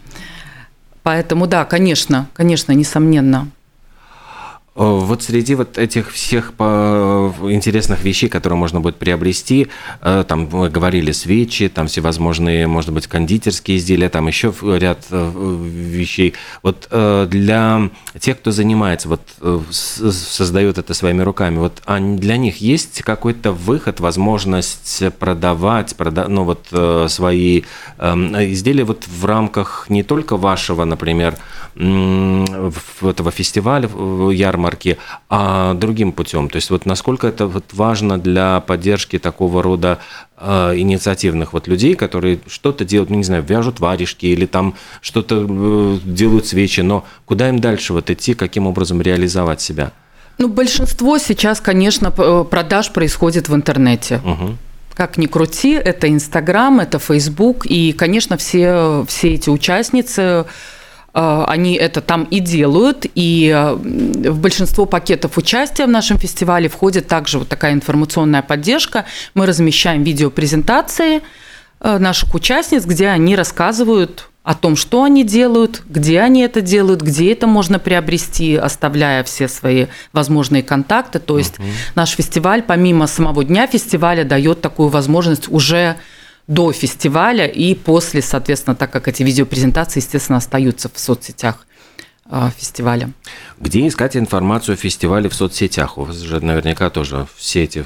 Поэтому 1.02 1.46
да, 1.46 1.64
конечно, 1.64 2.28
конечно, 2.34 2.72
несомненно. 2.72 3.48
Э, 4.76 4.82
вот 4.82 5.22
среди 5.22 5.54
вот 5.54 5.78
этих 5.78 6.10
всех 6.10 6.52
интересных 6.58 8.02
вещей, 8.02 8.28
которые 8.28 8.58
можно 8.58 8.80
будет 8.80 8.96
приобрести, 8.96 9.68
э, 10.00 10.24
там 10.26 10.48
мы 10.50 10.68
говорили 10.68 11.12
свечи, 11.12 11.68
там 11.68 11.86
всевозможные, 11.86 12.66
может 12.66 12.92
быть, 12.92 13.06
кондитерские 13.06 13.76
изделия, 13.76 14.08
там 14.08 14.26
еще 14.26 14.52
ряд 14.62 15.04
э, 15.10 15.66
вещей. 15.90 16.34
Вот 16.62 16.88
для 16.90 17.90
тех, 18.18 18.38
кто 18.38 18.50
занимается, 18.50 19.08
вот 19.08 19.20
создает 19.70 20.78
это 20.78 20.94
своими 20.94 21.22
руками, 21.22 21.58
вот 21.58 21.82
а 21.86 21.98
для 22.00 22.36
них 22.36 22.58
есть 22.58 23.02
какой-то 23.02 23.52
выход, 23.52 24.00
возможность 24.00 25.02
продавать, 25.18 25.94
прода 25.96 26.28
ну 26.28 26.44
вот 26.44 27.10
свои 27.10 27.62
эм, 27.98 28.34
изделия 28.52 28.84
вот 28.84 29.06
в 29.06 29.24
рамках 29.24 29.86
не 29.88 30.02
только 30.02 30.36
вашего, 30.36 30.84
например, 30.84 31.36
этого 31.76 33.30
фестиваля, 33.30 33.88
ярмарки, 34.32 34.63
ярмарки, 34.64 34.98
а 35.28 35.74
другим 35.74 36.12
путем? 36.12 36.48
То 36.48 36.56
есть 36.56 36.70
вот 36.70 36.86
насколько 36.86 37.26
это 37.26 37.46
вот 37.46 37.64
важно 37.72 38.18
для 38.18 38.60
поддержки 38.60 39.18
такого 39.18 39.62
рода 39.62 39.98
э, 40.36 40.74
инициативных 40.76 41.52
вот 41.52 41.68
людей, 41.68 41.94
которые 41.94 42.38
что-то 42.46 42.84
делают, 42.84 43.10
ну, 43.10 43.16
не 43.16 43.24
знаю, 43.24 43.42
вяжут 43.42 43.80
варежки 43.80 44.26
или 44.26 44.46
там 44.46 44.74
что-то 45.00 45.46
э, 45.48 45.98
делают 46.04 46.46
свечи, 46.46 46.82
но 46.82 47.04
куда 47.26 47.48
им 47.48 47.58
дальше 47.58 47.92
вот 47.92 48.10
идти, 48.10 48.34
каким 48.34 48.66
образом 48.66 49.02
реализовать 49.02 49.60
себя? 49.60 49.90
Ну, 50.38 50.48
большинство 50.48 51.18
сейчас, 51.18 51.60
конечно, 51.60 52.10
продаж 52.10 52.90
происходит 52.90 53.48
в 53.48 53.54
интернете. 53.54 54.20
Угу. 54.24 54.56
Как 54.94 55.16
ни 55.16 55.26
крути, 55.26 55.72
это 55.72 56.08
Инстаграм, 56.08 56.80
это 56.80 56.98
Фейсбук, 56.98 57.66
и, 57.66 57.92
конечно, 57.92 58.36
все, 58.36 59.04
все 59.08 59.34
эти 59.34 59.50
участницы 59.50 60.22
Э, 60.22 60.44
они 61.14 61.74
это 61.74 62.00
там 62.00 62.24
и 62.24 62.40
делают, 62.40 63.06
и 63.14 63.52
э, 63.54 63.74
в 63.74 64.40
большинство 64.40 64.84
пакетов 64.84 65.38
участия 65.38 65.86
в 65.86 65.90
нашем 65.90 66.18
фестивале 66.18 66.68
входит 66.68 67.06
также 67.06 67.38
вот 67.38 67.48
такая 67.48 67.72
информационная 67.72 68.42
поддержка. 68.42 69.04
Мы 69.34 69.46
размещаем 69.46 70.02
видеопрезентации 70.02 71.22
э, 71.80 71.98
наших 71.98 72.34
участниц, 72.34 72.84
где 72.84 73.08
они 73.08 73.36
рассказывают 73.36 74.28
о 74.42 74.54
том, 74.54 74.74
что 74.74 75.04
они 75.04 75.24
делают, 75.24 75.82
где 75.88 76.20
они 76.20 76.42
это 76.42 76.60
делают, 76.60 77.00
где 77.00 77.32
это 77.32 77.46
можно 77.46 77.78
приобрести, 77.78 78.56
оставляя 78.56 79.22
все 79.22 79.46
свои 79.46 79.86
возможные 80.12 80.62
контакты. 80.64 81.20
То 81.20 81.38
есть 81.38 81.54
uh-huh. 81.58 81.92
наш 81.94 82.10
фестиваль, 82.10 82.62
помимо 82.62 83.06
самого 83.06 83.44
дня 83.44 83.66
фестиваля, 83.66 84.24
дает 84.24 84.60
такую 84.60 84.88
возможность 84.88 85.48
уже 85.48 85.96
до 86.46 86.72
фестиваля 86.72 87.46
и 87.46 87.74
после, 87.74 88.22
соответственно, 88.22 88.76
так 88.76 88.90
как 88.90 89.08
эти 89.08 89.22
видеопрезентации, 89.22 90.00
естественно, 90.00 90.38
остаются 90.38 90.90
в 90.92 90.98
соцсетях 90.98 91.66
фестиваля. 92.56 93.10
Где 93.60 93.86
искать 93.86 94.16
информацию 94.16 94.74
о 94.74 94.76
фестивале 94.76 95.28
в 95.28 95.34
соцсетях? 95.34 95.98
У 95.98 96.04
вас 96.04 96.16
же 96.16 96.40
наверняка 96.44 96.90
тоже 96.90 97.26
все 97.36 97.64
эти 97.64 97.84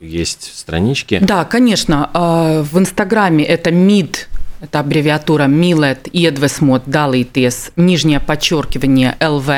есть 0.00 0.56
странички. 0.56 1.18
Да, 1.22 1.44
конечно. 1.44 2.10
В 2.12 2.78
Инстаграме 2.78 3.44
это 3.44 3.70
МИД 3.70 4.28
это 4.60 4.80
аббревиатура 4.80 5.44
Милет 5.44 6.08
Едвесмот 6.10 6.84
Далейтес, 6.86 7.72
нижнее 7.76 8.18
подчеркивание 8.18 9.14
ЛВ. 9.20 9.50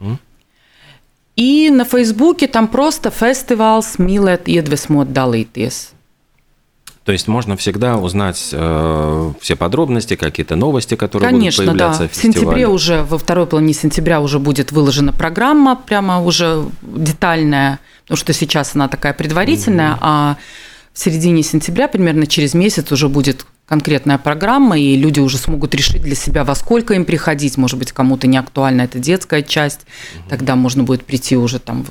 Угу. 0.00 0.18
И 1.36 1.70
на 1.70 1.84
Фейсбуке 1.84 2.48
там 2.48 2.66
просто 2.66 3.10
фестивал 3.10 3.82
с 3.82 4.00
Милет 4.00 4.48
Едвесмот 4.48 5.12
Далейтес. 5.12 5.92
То 7.04 7.10
есть 7.10 7.26
можно 7.26 7.56
всегда 7.56 7.96
узнать 7.96 8.50
э, 8.52 9.32
все 9.40 9.56
подробности, 9.56 10.14
какие-то 10.14 10.54
новости, 10.54 10.94
которые 10.94 11.30
Конечно, 11.30 11.64
будут 11.64 11.78
появляться 11.78 12.02
да. 12.02 12.08
в 12.08 12.12
фестивале. 12.12 12.32
В 12.32 12.36
сентябре 12.36 12.68
уже, 12.68 13.02
во 13.02 13.18
второй 13.18 13.46
половине 13.46 13.74
сентября 13.74 14.20
уже 14.20 14.38
будет 14.38 14.70
выложена 14.70 15.12
программа, 15.12 15.74
прямо 15.74 16.22
уже 16.22 16.64
детальная, 16.82 17.80
потому 18.02 18.18
что 18.18 18.32
сейчас 18.32 18.76
она 18.76 18.86
такая 18.86 19.14
предварительная, 19.14 19.94
mm-hmm. 19.94 19.98
а 20.00 20.36
в 20.92 20.98
середине 20.98 21.42
сентября, 21.42 21.88
примерно 21.88 22.26
через 22.26 22.54
месяц, 22.54 22.92
уже 22.92 23.08
будет 23.08 23.46
конкретная 23.66 24.18
программа, 24.18 24.78
и 24.78 24.94
люди 24.96 25.18
уже 25.18 25.38
смогут 25.38 25.74
решить 25.74 26.02
для 26.02 26.14
себя, 26.14 26.44
во 26.44 26.54
сколько 26.54 26.94
им 26.94 27.04
приходить. 27.04 27.56
Может 27.56 27.78
быть, 27.78 27.90
кому-то 27.90 28.26
не 28.26 28.36
актуальна 28.36 28.82
эта 28.82 28.98
детская 28.98 29.42
часть, 29.42 29.80
угу. 30.14 30.28
тогда 30.28 30.54
можно 30.54 30.84
будет 30.84 31.04
прийти 31.04 31.36
уже 31.36 31.58
там 31.58 31.84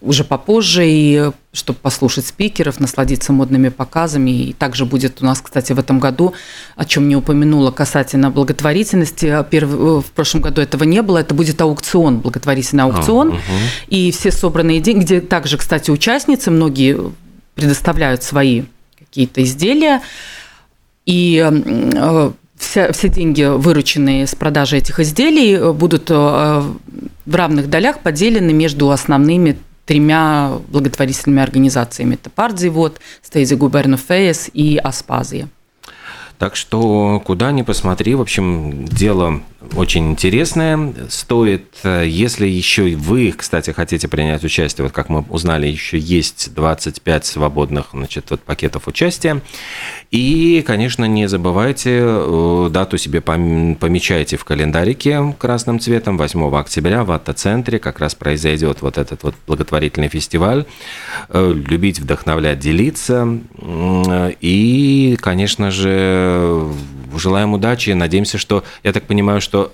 уже 0.00 0.24
попозже, 0.24 0.84
и 0.86 1.30
чтобы 1.52 1.78
послушать 1.80 2.26
спикеров, 2.26 2.80
насладиться 2.80 3.32
модными 3.32 3.68
показами. 3.68 4.30
И 4.30 4.52
также 4.52 4.84
будет 4.84 5.20
у 5.22 5.24
нас, 5.24 5.40
кстати, 5.40 5.72
в 5.72 5.78
этом 5.78 5.98
году, 5.98 6.34
о 6.76 6.84
чем 6.84 7.08
не 7.08 7.16
упомянула 7.16 7.70
касательно 7.70 8.30
благотворительности, 8.30 9.44
перв... 9.50 9.68
в 9.70 10.10
прошлом 10.14 10.42
году 10.42 10.60
этого 10.60 10.84
не 10.84 11.02
было, 11.02 11.18
это 11.18 11.34
будет 11.34 11.60
аукцион, 11.60 12.18
благотворительный 12.18 12.84
аукцион. 12.84 13.28
А, 13.28 13.32
угу. 13.32 13.40
И 13.88 14.12
все 14.12 14.30
собранные 14.30 14.80
деньги, 14.80 15.04
где 15.04 15.20
также, 15.20 15.56
кстати, 15.56 15.90
участницы, 15.90 16.50
многие 16.50 17.12
предоставляют 17.54 18.22
свои 18.22 18.62
какие-то 18.98 19.42
изделия, 19.42 20.00
и 21.06 21.42
э, 21.44 22.30
вся, 22.56 22.92
все 22.92 23.08
деньги, 23.08 23.42
вырученные 23.42 24.26
с 24.26 24.34
продажи 24.34 24.76
этих 24.76 25.00
изделий, 25.00 25.72
будут 25.72 26.10
э, 26.10 26.14
в 26.14 27.34
равных 27.34 27.68
долях 27.70 28.00
поделены 28.00 28.52
между 28.52 28.90
основными 28.90 29.56
тремя 29.88 30.58
благотворительными 30.68 31.42
организациями. 31.42 32.14
Это 32.14 32.28
Пардзивод, 32.28 33.00
Стейзи 33.22 33.54
Губернофеес 33.54 34.50
и 34.52 34.76
Аспазия. 34.76 35.48
Так 36.36 36.56
что 36.56 37.20
куда 37.24 37.50
ни 37.52 37.62
посмотри, 37.62 38.14
в 38.14 38.20
общем, 38.20 38.84
дело 38.84 39.40
очень 39.74 40.12
интересное. 40.12 40.94
Стоит, 41.08 41.66
э, 41.82 42.04
если 42.06 42.46
еще 42.46 42.94
вы, 42.94 43.34
кстати, 43.36 43.70
хотите 43.72 44.06
принять 44.06 44.44
участие, 44.44 44.84
вот 44.84 44.92
как 44.92 45.08
мы 45.08 45.24
узнали, 45.28 45.66
еще 45.66 45.98
есть 45.98 46.54
25 46.54 47.26
свободных 47.26 47.88
значит, 47.92 48.30
вот 48.30 48.40
пакетов 48.40 48.86
участия. 48.86 49.42
И, 50.12 50.62
конечно, 50.64 51.06
не 51.06 51.26
забывайте, 51.26 52.00
э, 52.02 52.68
дату 52.70 52.98
себе 52.98 53.20
помечайте 53.20 54.36
в 54.36 54.44
календарике 54.44 55.34
красным 55.38 55.80
цветом. 55.80 56.18
8 56.18 56.56
октября 56.56 57.02
в 57.02 57.10
Атта-центре 57.10 57.80
как 57.80 57.98
раз 57.98 58.14
произойдет 58.14 58.80
вот 58.80 58.96
этот 58.96 59.24
вот 59.24 59.34
благотворительный 59.48 60.08
фестиваль. 60.08 60.66
Э, 61.30 61.52
любить, 61.52 61.98
вдохновлять, 61.98 62.60
делиться. 62.60 63.38
И, 64.40 65.18
конечно 65.20 65.72
же, 65.72 66.64
желаем 67.16 67.54
удачи. 67.54 67.90
Надеемся, 67.90 68.38
что, 68.38 68.64
я 68.82 68.92
так 68.92 69.04
понимаю, 69.04 69.40
что 69.40 69.72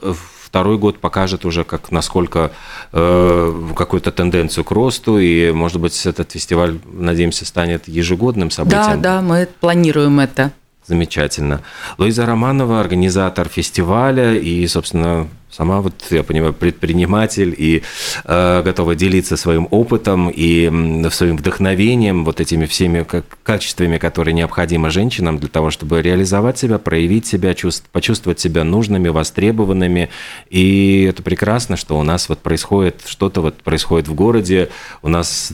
второй 0.55 0.79
год 0.79 1.01
покажет 1.01 1.45
уже, 1.45 1.65
как, 1.65 1.91
насколько 1.91 2.53
э, 2.93 3.73
какую-то 3.75 4.13
тенденцию 4.13 4.63
к 4.63 4.71
росту, 4.71 5.19
и, 5.19 5.51
может 5.51 5.81
быть, 5.81 6.07
этот 6.07 6.31
фестиваль, 6.31 6.79
надеемся, 6.85 7.45
станет 7.45 7.89
ежегодным 7.89 8.53
событием. 8.53 9.03
Да, 9.03 9.17
да, 9.17 9.21
мы 9.21 9.49
планируем 9.61 10.21
это. 10.21 10.53
Замечательно. 10.87 11.63
Луиза 11.99 12.25
Романова, 12.25 12.79
организатор 12.79 13.49
фестиваля 13.49 14.35
и, 14.35 14.65
собственно, 14.69 15.29
сама 15.55 15.81
вот, 15.81 15.95
я 16.11 16.23
понимаю, 16.23 16.53
предприниматель 16.53 17.55
и 17.57 17.83
э, 18.25 18.63
готова 18.65 18.95
делиться 18.95 19.37
своим 19.37 19.69
опытом 19.71 20.29
и 20.29 20.71
э, 20.71 21.11
своим 21.11 21.37
вдохновением, 21.37 22.25
вот 22.25 22.41
этими 22.41 22.67
всеми 22.67 23.05
как, 23.05 23.25
качествами, 23.43 23.99
которые 23.99 24.35
необходимы 24.35 24.91
женщинам 24.91 25.39
для 25.39 25.49
того, 25.49 25.71
чтобы 25.71 26.03
реализовать 26.03 26.59
себя, 26.59 26.79
проявить 26.79 27.27
себя, 27.27 27.55
чувств, 27.55 27.87
почувствовать 27.93 28.41
себя 28.41 28.65
нужными, 28.65 29.09
востребованными. 29.09 30.11
И 30.51 31.07
это 31.09 31.23
прекрасно, 31.23 31.77
что 31.77 31.99
у 31.99 32.03
нас 32.03 32.29
вот 32.29 32.41
происходит 32.41 33.03
что-то 33.07 33.41
вот 33.41 33.63
происходит 33.63 34.09
в 34.09 34.15
городе, 34.15 34.71
у 35.03 35.09
нас 35.09 35.53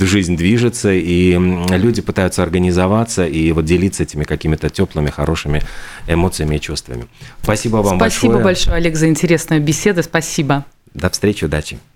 жизнь 0.00 0.36
движется, 0.36 0.92
и 0.92 1.38
люди 1.70 2.02
пытаются 2.02 2.42
организоваться 2.42 3.26
и 3.26 3.52
вот 3.52 3.64
делиться 3.64 4.02
этими 4.02 4.24
какими-то 4.24 4.68
теплыми, 4.70 5.10
хорошими 5.10 5.62
эмоциями 6.06 6.56
и 6.56 6.60
чувствами. 6.60 7.06
Спасибо 7.42 7.76
вам 7.76 7.96
Спасибо 7.96 7.98
большое. 7.98 8.10
Спасибо 8.10 8.44
большое, 8.44 8.76
Олег, 8.76 8.96
за 8.96 9.06
интересную 9.32 9.62
беседу. 9.62 10.02
Спасибо. 10.02 10.66
До 10.92 11.08
встречи, 11.08 11.44
удачи. 11.46 11.78